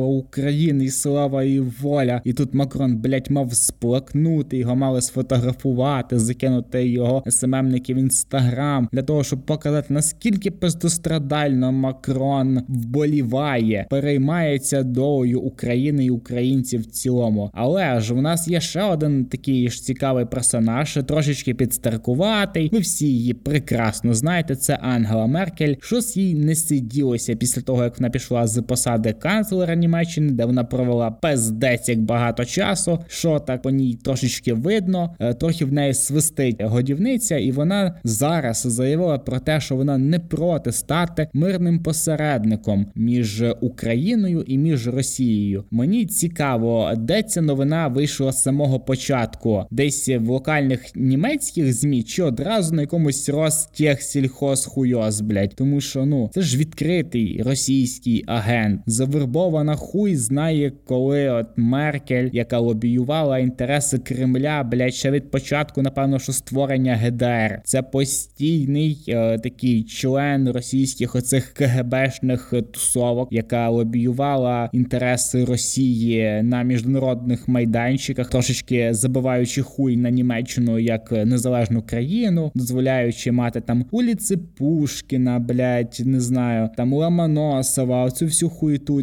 вмерла 0.00 0.06
України, 0.06 0.84
і 0.84 0.90
слава 0.90 1.42
і 1.42 1.60
воля. 1.60 2.20
І 2.24 2.32
тут 2.32 2.54
Макрон, 2.54 2.96
блять, 2.96 3.30
мав 3.30 3.54
сплакнути, 3.54 4.56
його 4.56 4.76
мали 4.76 5.00
сфотографувати, 5.00 6.18
закинути 6.18 6.88
його 6.88 7.22
СММники 7.26 7.94
в 7.94 7.96
інстаграм 7.96 8.88
для 8.92 9.02
того, 9.02 9.24
щоб 9.24 9.46
показати 9.46 9.94
наскільки 9.94 10.50
бездострадально 10.50 11.72
Макрон 11.72 12.60
вболіває, 12.68 13.86
переймається 13.90 14.82
долею 14.82 15.40
України 15.40 16.04
і 16.04 16.10
українців 16.10 16.80
в 16.80 16.86
цілому. 16.86 17.50
Але 17.54 18.00
ж 18.00 18.14
в 18.14 18.22
нас 18.22 18.48
є 18.48 18.60
ще 18.60 18.82
один 18.82 19.24
такий 19.24 19.68
ж 19.68 19.82
цікавий 19.82 20.24
персонаж, 20.24 20.98
трошечки 21.06 21.54
підстаркуватий. 21.54 22.68
Ви 22.72 22.78
всі 22.78 23.06
її 23.06 23.34
прекрасно 23.34 24.14
знаєте. 24.14 24.56
Це 24.56 24.74
Ангела 24.74 25.26
Меркель. 25.26 25.74
Щось 25.80 26.16
їй 26.16 26.34
не 26.34 26.54
сиділося 26.54 27.34
після 27.34 27.62
того, 27.62 27.84
як 27.84 27.98
вона 27.98 28.10
пішла 28.10 28.46
з 28.46 28.62
посади 28.62 29.12
канцлера 29.12 29.74
Німеччини, 29.90 30.32
де 30.32 30.44
вона 30.44 30.64
провела 30.64 31.10
пездець 31.10 31.88
як 31.88 32.00
багато 32.00 32.44
часу. 32.44 32.98
Що 33.08 33.38
так 33.38 33.62
по 33.62 33.70
ній 33.70 33.98
трошечки 34.04 34.52
видно, 34.52 35.14
е, 35.20 35.34
трохи 35.34 35.64
в 35.64 35.72
неї 35.72 35.94
свистить 35.94 36.62
годівниця, 36.62 37.36
і 37.38 37.52
вона 37.52 37.94
зараз 38.04 38.62
заявила 38.66 39.18
про 39.18 39.38
те, 39.38 39.60
що 39.60 39.76
вона 39.76 39.98
не 39.98 40.18
проти 40.18 40.72
стати 40.72 41.28
мирним 41.32 41.82
посередником 41.82 42.86
між 42.94 43.44
Україною 43.60 44.42
і 44.46 44.58
між 44.58 44.88
Росією. 44.88 45.64
Мені 45.70 46.06
цікаво, 46.06 46.92
де 46.96 47.22
ця 47.22 47.42
новина 47.42 47.88
вийшла 47.88 48.32
з 48.32 48.42
самого 48.42 48.80
початку, 48.80 49.64
десь 49.70 50.08
в 50.08 50.28
локальних 50.28 50.96
німецьких 50.96 51.72
змі 51.72 52.02
чи 52.02 52.22
одразу 52.22 52.74
на 52.74 52.80
якомусь 52.80 53.28
Ростехсільхозхуйоз, 53.28 55.20
блять, 55.20 55.54
тому 55.56 55.80
що 55.80 56.06
ну 56.06 56.30
це 56.34 56.42
ж 56.42 56.58
відкритий 56.58 57.42
російський 57.42 58.24
агент, 58.26 58.80
завербована 58.86 59.69
хуй 59.76 60.16
знає, 60.16 60.72
коли 60.86 61.30
от 61.30 61.46
Меркель, 61.56 62.28
яка 62.32 62.58
лобіювала 62.58 63.38
інтереси 63.38 63.98
Кремля, 63.98 64.62
блять, 64.62 64.94
ще 64.94 65.10
від 65.10 65.30
початку, 65.30 65.82
напевно, 65.82 66.18
що 66.18 66.32
створення 66.32 66.96
ГДР. 66.96 67.60
Це 67.64 67.82
постійний 67.82 69.04
е, 69.08 69.38
такий 69.38 69.84
член 69.84 70.50
російських 70.50 71.14
оцих 71.14 71.52
КГБшних 71.52 72.54
тусовок, 72.72 73.28
яка 73.32 73.68
лобіювала 73.68 74.70
інтереси 74.72 75.44
Росії 75.44 76.42
на 76.42 76.62
міжнародних 76.62 77.48
майданчиках, 77.48 78.30
трошечки 78.30 78.94
забиваючи 78.94 79.62
хуй 79.62 79.96
на 79.96 80.10
Німеччину 80.10 80.78
як 80.78 81.12
незалежну 81.12 81.82
країну, 81.82 82.52
дозволяючи 82.54 83.32
мати 83.32 83.60
там 83.60 83.84
уліці 83.90 84.36
Пушкіна, 84.36 85.38
блять, 85.38 86.02
не 86.04 86.20
знаю, 86.20 86.70
там 86.76 86.92
Ломоносова, 86.92 88.04
оцю 88.04 88.24
всю 88.26 88.50
хуйту 88.50 89.00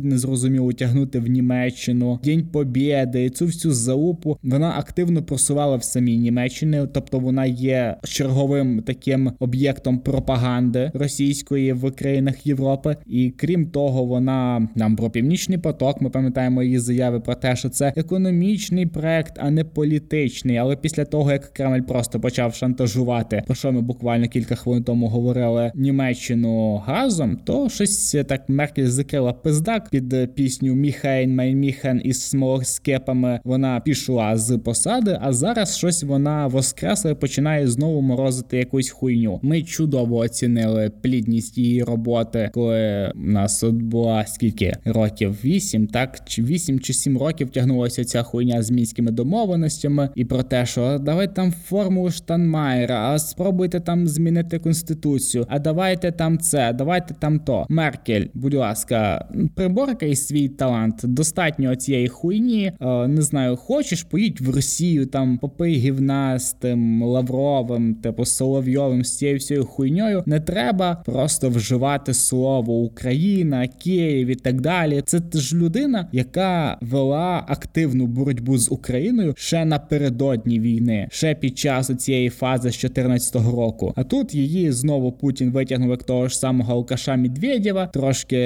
незрозуміло 0.58 0.74
тягнути 0.74 1.20
в 1.20 1.28
Німеччину, 1.28 2.20
День 2.24 2.48
Побєди, 2.52 3.30
цю 3.30 3.46
всю 3.46 3.74
залупу 3.74 4.38
вона 4.44 4.74
активно 4.78 5.24
просувала 5.24 5.76
в 5.76 5.84
самій 5.84 6.18
Німеччині, 6.18 6.82
тобто 6.94 7.20
вона 7.20 7.46
є 7.46 7.98
черговим 8.04 8.82
таким 8.82 9.32
об'єктом 9.40 10.00
пропаганди 10.00 10.92
російської 10.94 11.74
в 11.74 11.92
країнах 11.92 12.48
Європи. 12.48 12.96
І 13.06 13.30
крім 13.30 13.66
того, 13.66 14.06
вона 14.06 14.68
нам 14.76 14.96
про 14.96 15.10
північний 15.10 15.58
поток. 15.58 16.02
Ми 16.02 16.10
пам'ятаємо 16.10 16.64
її 16.64 16.80
заяви 16.80 17.20
про 17.20 17.36
те, 17.36 17.56
що 17.56 17.70
це 17.70 17.94
економічний 17.96 18.86
проект, 18.86 19.34
а 19.40 19.52
не 19.52 19.64
політичний. 19.64 20.58
Але 20.58 20.76
після 20.76 21.06
того 21.06 21.32
як 21.32 21.54
Кремль 21.54 21.82
просто 21.82 22.20
почав 22.20 22.56
шантажувати, 22.56 23.44
про 23.46 23.56
що 23.56 23.72
ми 23.72 23.82
буквально 23.82 24.28
кілька 24.28 24.56
хвилин 24.56 24.84
тому 24.84 25.08
говорили 25.08 25.72
Німеччину 25.76 26.76
газом, 26.76 27.38
то 27.46 27.70
щось 27.70 28.18
так 28.28 28.50
Меркель 28.50 28.88
закрила 28.88 29.34
пиздак 29.34 29.90
під 29.90 30.36
пісню 30.48 30.76
Міхайн 30.76 31.36
Майн 31.36 32.02
із 32.04 32.22
смолоскепами. 32.22 33.40
Вона 33.44 33.80
пішла 33.80 34.38
з 34.38 34.58
посади, 34.58 35.18
а 35.22 35.34
зараз 35.34 35.78
щось 35.78 36.04
вона 36.04 36.48
воскресла 36.48 37.12
і 37.12 37.16
починає 37.16 37.68
знову 37.68 38.02
морозити 38.02 38.58
якусь 38.58 38.90
хуйню. 38.90 39.40
Ми 39.44 39.62
чудово 39.62 40.18
оцінили 40.18 40.92
плідність 41.02 41.58
її 41.58 41.84
роботи, 41.84 42.50
коли 42.54 43.12
у 43.16 43.20
нас 43.20 43.64
от 43.64 43.76
була 43.76 44.26
скільки 44.28 44.74
років? 44.86 45.38
Вісім, 45.46 45.88
так 45.88 46.20
чи 46.26 46.44
вісім 46.44 46.80
чи 46.80 46.94
сім 46.94 47.18
років 47.18 47.50
тягнулася 47.50 48.06
ця 48.06 48.24
хуйня 48.24 48.64
з 48.64 48.72
мінськими 48.72 49.12
домовленостями, 49.12 50.10
і 50.16 50.26
про 50.26 50.44
те, 50.44 50.66
що 50.66 51.00
давайте 51.02 51.34
там 51.34 51.52
формулу 51.52 52.12
Штанмайера, 52.12 53.10
а 53.10 53.20
спробуйте 53.20 53.80
там 53.80 54.08
змінити 54.08 54.60
конституцію. 54.60 55.46
А 55.50 55.60
давайте 55.60 56.12
там 56.12 56.38
це, 56.38 56.74
давайте 56.74 57.14
там 57.14 57.40
то. 57.40 57.66
Меркель, 57.70 58.26
будь 58.34 58.54
ласка, 58.54 59.28
приборкай 59.56 60.16
свій 60.38 60.48
талант. 60.48 61.02
Достатньо 61.04 61.76
цієї 61.76 62.08
хуйні. 62.08 62.72
Е, 62.82 63.08
не 63.08 63.22
знаю, 63.22 63.56
хочеш, 63.56 64.04
поїдь 64.04 64.42
в 64.42 64.56
Росію, 64.56 65.06
там 65.06 65.38
попий 65.38 65.76
гівна 65.76 66.40
з 66.40 66.54
тим 66.54 67.04
Лавровим, 67.04 67.96
типу 67.96 68.26
Соловйовим, 68.26 69.06
з 69.06 69.18
цією 69.18 69.38
всією 69.38 69.66
хуйньою. 69.66 70.24
Не 70.26 70.40
треба 70.40 71.04
просто 71.06 71.50
вживати 71.50 72.14
слово 72.14 72.74
Україна, 72.74 73.68
Київ 73.68 74.28
і 74.28 74.36
так 74.36 74.62
далі. 74.62 75.04
Це 75.06 75.20
ж 75.34 75.56
людина, 75.56 76.08
яка 76.12 76.78
вела 76.82 77.46
активну 77.48 78.08
боротьбу 78.08 78.58
з 78.58 78.72
Україною 78.72 79.34
ще 79.38 79.66
напередодні 79.66 80.60
війни, 80.60 81.08
ще 81.12 81.36
під 81.36 81.58
час 81.58 81.92
цієї 81.98 82.30
фази 82.30 82.72
з 82.72 82.82
2014 82.82 83.36
року. 83.36 83.94
А 83.96 84.04
тут 84.04 84.36
її 84.36 84.72
знову 84.72 85.12
Путін 85.12 85.52
витягнув 85.52 85.90
як 85.90 86.04
того 86.04 86.28
ж 86.28 86.40
самого 86.40 86.74
алкаша 86.74 87.16
Медведєва, 87.16 87.88
трошки 87.88 88.38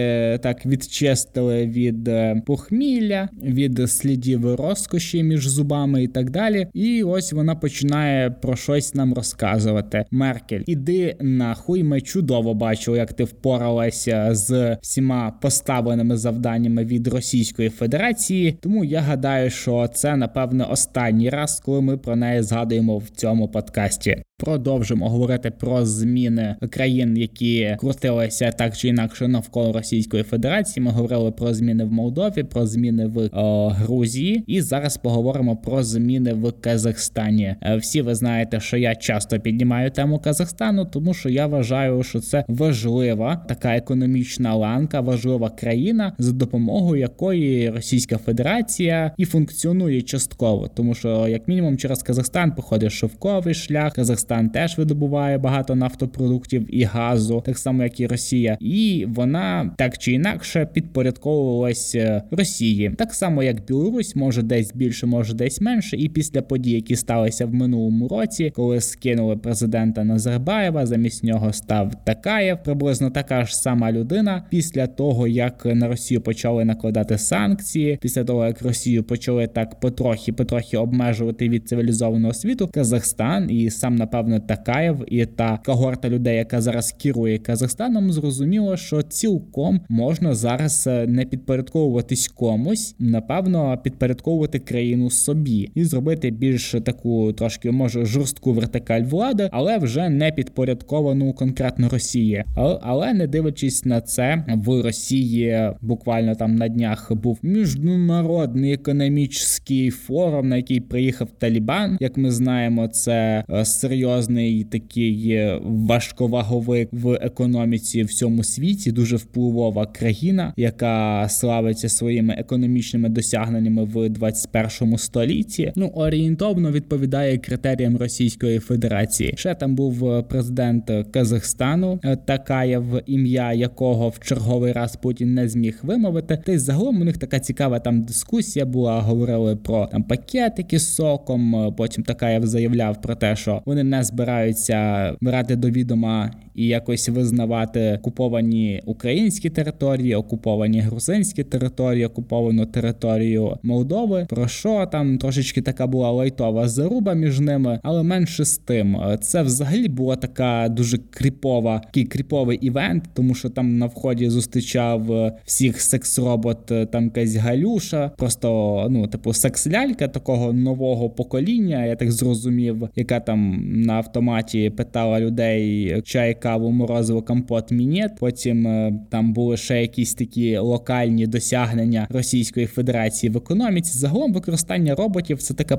так 0.43 0.65
відчистили 0.65 1.67
від 1.67 1.80
е, 1.87 2.41
похмілля, 2.45 3.29
від 3.43 3.89
слідів 3.91 4.55
розкоші 4.55 5.23
між 5.23 5.47
зубами 5.47 6.03
і 6.03 6.07
так 6.07 6.29
далі. 6.29 6.67
І 6.73 7.03
ось 7.03 7.33
вона 7.33 7.55
починає 7.55 8.31
про 8.31 8.55
щось 8.55 8.95
нам 8.95 9.13
розказувати. 9.13 10.05
Меркель, 10.11 10.61
іди 10.65 11.15
нахуй. 11.19 11.83
Ми 11.83 12.01
чудово 12.01 12.53
бачили, 12.53 12.97
як 12.97 13.13
ти 13.13 13.23
впоралася 13.23 14.35
з 14.35 14.77
всіма 14.81 15.31
поставленими 15.41 16.17
завданнями 16.17 16.85
від 16.85 17.07
Російської 17.07 17.69
Федерації. 17.69 18.57
Тому 18.61 18.83
я 18.83 18.99
гадаю, 18.99 19.49
що 19.49 19.87
це 19.93 20.15
напевне 20.15 20.63
останній 20.63 21.29
раз, 21.29 21.61
коли 21.65 21.81
ми 21.81 21.97
про 21.97 22.15
неї 22.15 22.41
згадуємо 22.41 22.97
в 22.97 23.09
цьому 23.09 23.47
подкасті. 23.47 24.23
Продовжимо 24.41 25.09
говорити 25.09 25.51
про 25.51 25.85
зміни 25.85 26.55
країн, 26.69 27.17
які 27.17 27.75
крутилися 27.79 28.51
так 28.51 28.77
чи 28.77 28.87
інакше 28.87 29.27
навколо 29.27 29.73
Російської 29.73 30.23
Федерації. 30.23 30.83
Ми 30.83 30.91
говорили 30.91 31.31
про 31.31 31.53
зміни 31.53 31.83
в 31.83 31.91
Молдові, 31.91 32.43
про 32.43 32.65
зміни 32.65 33.05
в 33.05 33.29
о, 33.33 33.69
Грузії, 33.69 34.43
і 34.47 34.61
зараз 34.61 34.97
поговоримо 34.97 35.55
про 35.55 35.83
зміни 35.83 36.33
в 36.33 36.51
Казахстані. 36.61 37.55
Е, 37.61 37.75
всі 37.75 38.01
ви 38.01 38.15
знаєте, 38.15 38.59
що 38.59 38.77
я 38.77 38.95
часто 38.95 39.39
піднімаю 39.39 39.91
тему 39.91 40.19
Казахстану, 40.19 40.85
тому 40.85 41.13
що 41.13 41.29
я 41.29 41.47
вважаю, 41.47 42.03
що 42.03 42.19
це 42.19 42.45
важлива 42.47 43.35
така 43.35 43.75
економічна 43.75 44.55
ланка, 44.55 45.01
важлива 45.01 45.49
країна, 45.49 46.13
за 46.17 46.31
допомогою 46.31 47.01
якої 47.01 47.69
Російська 47.69 48.17
Федерація 48.17 49.11
і 49.17 49.25
функціонує 49.25 50.01
частково, 50.01 50.67
тому 50.67 50.95
що 50.95 51.27
як 51.27 51.47
мінімум 51.47 51.77
через 51.77 52.03
Казахстан 52.03 52.51
походить 52.51 52.91
шовковий 52.91 53.53
шлях 53.53 53.93
Казахстан. 53.93 54.30
Казахстан 54.31 54.49
теж 54.49 54.77
видобуває 54.77 55.37
багато 55.37 55.75
нафтопродуктів 55.75 56.75
і 56.75 56.83
газу, 56.83 57.43
так 57.45 57.57
само 57.57 57.83
як 57.83 57.99
і 57.99 58.07
Росія, 58.07 58.57
і 58.59 59.05
вона 59.09 59.71
так 59.77 59.97
чи 59.97 60.11
інакше 60.11 60.67
підпорядковувалась 60.73 61.95
е, 61.95 62.23
Росії, 62.31 62.93
так 62.97 63.13
само 63.13 63.43
як 63.43 63.65
Білорусь, 63.65 64.15
може 64.15 64.41
десь 64.41 64.73
більше, 64.73 65.05
може 65.05 65.33
десь 65.33 65.61
менше. 65.61 65.97
І 65.97 66.09
після 66.09 66.41
подій, 66.41 66.71
які 66.71 66.95
сталися 66.95 67.45
в 67.45 67.53
минулому 67.53 68.07
році, 68.07 68.51
коли 68.55 68.81
скинули 68.81 69.37
президента 69.37 70.03
Назарбаєва, 70.03 70.85
замість 70.85 71.23
нього 71.23 71.53
став 71.53 71.91
Такаєв, 72.03 72.63
приблизно 72.63 73.09
така 73.09 73.45
ж 73.45 73.57
сама 73.57 73.91
людина. 73.91 74.43
Після 74.49 74.87
того 74.87 75.27
як 75.27 75.65
на 75.65 75.87
Росію 75.87 76.21
почали 76.21 76.65
накладати 76.65 77.17
санкції, 77.17 77.97
після 78.01 78.23
того 78.23 78.45
як 78.45 78.61
Росію 78.61 79.03
почали 79.03 79.47
так 79.47 79.79
потрохи, 79.79 80.33
потрохи 80.33 80.77
обмежувати 80.77 81.49
від 81.49 81.67
цивілізованого 81.67 82.33
світу, 82.33 82.69
Казахстан 82.73 83.51
і 83.51 83.69
сам 83.69 83.95
напевно 83.95 84.20
Такаєв 84.39 85.05
і 85.07 85.25
та 85.25 85.59
когорта 85.65 86.09
людей, 86.09 86.37
яка 86.37 86.61
зараз 86.61 86.91
керує 86.91 87.37
Казахстаном, 87.37 88.11
зрозуміло, 88.11 88.77
що 88.77 89.01
цілком 89.01 89.81
можна 89.89 90.35
зараз 90.35 90.87
е, 90.87 91.07
не 91.07 91.25
підпорядковуватись 91.25 92.27
комусь, 92.27 92.95
напевно, 92.99 93.77
підпорядковувати 93.83 94.59
країну 94.59 95.09
собі 95.09 95.71
і 95.75 95.83
зробити 95.83 96.31
більш 96.31 96.75
таку 96.85 97.33
трошки 97.33 97.71
може 97.71 98.05
жорстку 98.05 98.53
вертикаль 98.53 99.01
влади, 99.01 99.49
але 99.51 99.77
вже 99.77 100.09
не 100.09 100.31
підпорядковану 100.31 101.33
конкретно 101.33 101.89
Росії. 101.89 102.43
Але 102.81 103.13
не 103.13 103.27
дивлячись 103.27 103.85
на 103.85 104.01
це, 104.01 104.43
в 104.47 104.81
Росії 104.81 105.71
буквально 105.81 106.35
там 106.35 106.55
на 106.55 106.67
днях 106.67 107.11
був 107.13 107.39
міжнародний 107.41 108.73
економічний 108.73 109.89
форум, 109.89 110.49
на 110.49 110.57
який 110.57 110.79
приїхав 110.79 111.27
Талібан. 111.39 111.97
Як 111.99 112.17
ми 112.17 112.31
знаємо, 112.31 112.87
це 112.87 113.43
е, 113.49 113.65
серйозний 114.11 114.63
такий 114.63 115.31
е, 115.31 115.59
важковаговик 115.63 116.89
в 116.91 117.13
економіці 117.21 118.03
в 118.03 118.13
цьому 118.13 118.43
світі, 118.43 118.91
дуже 118.91 119.15
впливова 119.15 119.85
країна, 119.85 120.53
яка 120.57 121.25
славиться 121.29 121.89
своїми 121.89 122.33
економічними 122.33 123.09
досягненнями 123.09 123.83
в 123.83 124.09
21 124.09 124.97
столітті. 124.97 125.73
Ну 125.75 125.87
орієнтовно 125.87 126.71
відповідає 126.71 127.37
критеріям 127.37 127.97
Російської 127.97 128.59
Федерації. 128.59 129.33
Ще 129.37 129.55
там 129.55 129.75
був 129.75 130.09
е, 130.09 130.23
президент 130.23 130.91
Казахстану 131.11 131.99
Такаєв, 132.25 132.83
ім'я 133.05 133.53
якого 133.53 134.09
в 134.09 134.19
черговий 134.19 134.71
раз 134.71 134.95
Путін 134.95 135.33
не 135.33 135.49
зміг 135.49 135.79
вимовити. 135.83 136.41
Та 136.45 136.51
й 136.51 136.57
загалом 136.57 137.01
у 137.01 137.03
них 137.03 137.17
така 137.17 137.39
цікава 137.39 137.79
там 137.79 138.01
дискусія 138.01 138.65
була. 138.65 139.01
Говорили 139.01 139.55
про 139.55 139.85
там 139.91 140.03
пакетики 140.03 140.79
з 140.79 140.95
соком. 140.95 141.73
Потім 141.77 142.03
Такаєв 142.03 142.45
заявляв 142.45 143.01
про 143.01 143.15
те, 143.15 143.35
що 143.35 143.61
вони 143.65 143.83
не 143.91 144.03
збираються 144.03 145.11
брати 145.21 145.55
до 145.55 145.69
відома 145.69 146.31
і 146.55 146.67
якось 146.67 147.09
визнавати 147.09 147.97
окуповані 148.01 148.81
українські 148.85 149.49
території, 149.49 150.15
окуповані 150.15 150.79
грузинські 150.79 151.43
території, 151.43 152.05
окуповану 152.05 152.65
територію 152.65 153.57
Молдови. 153.63 154.25
Про 154.29 154.47
що 154.47 154.85
там 154.91 155.17
трошечки 155.17 155.61
така 155.61 155.87
була 155.87 156.11
лайтова 156.11 156.67
заруба 156.67 157.13
між 157.13 157.39
ними, 157.39 157.79
але 157.83 158.03
менше 158.03 158.45
з 158.45 158.57
тим, 158.57 158.97
це 159.21 159.41
взагалі 159.41 159.87
була 159.87 160.15
така 160.15 160.69
дуже 160.69 160.97
кріпова, 160.97 161.79
такий 161.79 162.03
кріповий 162.03 162.57
івент, 162.57 163.03
тому 163.13 163.35
що 163.35 163.49
там 163.49 163.77
на 163.77 163.85
вході 163.85 164.29
зустрічав 164.29 165.31
всіх 165.45 165.81
секс-робот, 165.81 166.91
там 166.91 167.03
якась 167.03 167.35
галюша, 167.35 168.11
просто 168.17 168.87
ну, 168.89 169.07
типу, 169.07 169.33
секс-лялька 169.33 170.07
такого 170.07 170.53
нового 170.53 171.09
покоління, 171.09 171.85
я 171.85 171.95
так 171.95 172.11
зрозумів, 172.11 172.89
яка 172.95 173.19
там 173.19 173.63
на 173.81 173.93
автоматі 173.93 174.69
питала 174.69 175.19
людей 175.19 176.01
чай 176.01 176.37
каву, 176.51 176.71
морозиво, 176.71 177.21
компот, 177.21 177.71
мінет. 177.71 178.11
Потім 178.19 178.67
е, 178.67 178.93
там 179.09 179.33
були 179.33 179.57
ще 179.57 179.81
якісь 179.81 180.13
такі 180.13 180.57
локальні 180.57 181.27
досягнення 181.27 182.07
Російської 182.09 182.65
Федерації 182.65 183.29
в 183.29 183.37
економіці. 183.37 183.97
Загалом 183.97 184.33
використання 184.33 184.95
роботів 184.95 185.41
це 185.41 185.53
така 185.53 185.77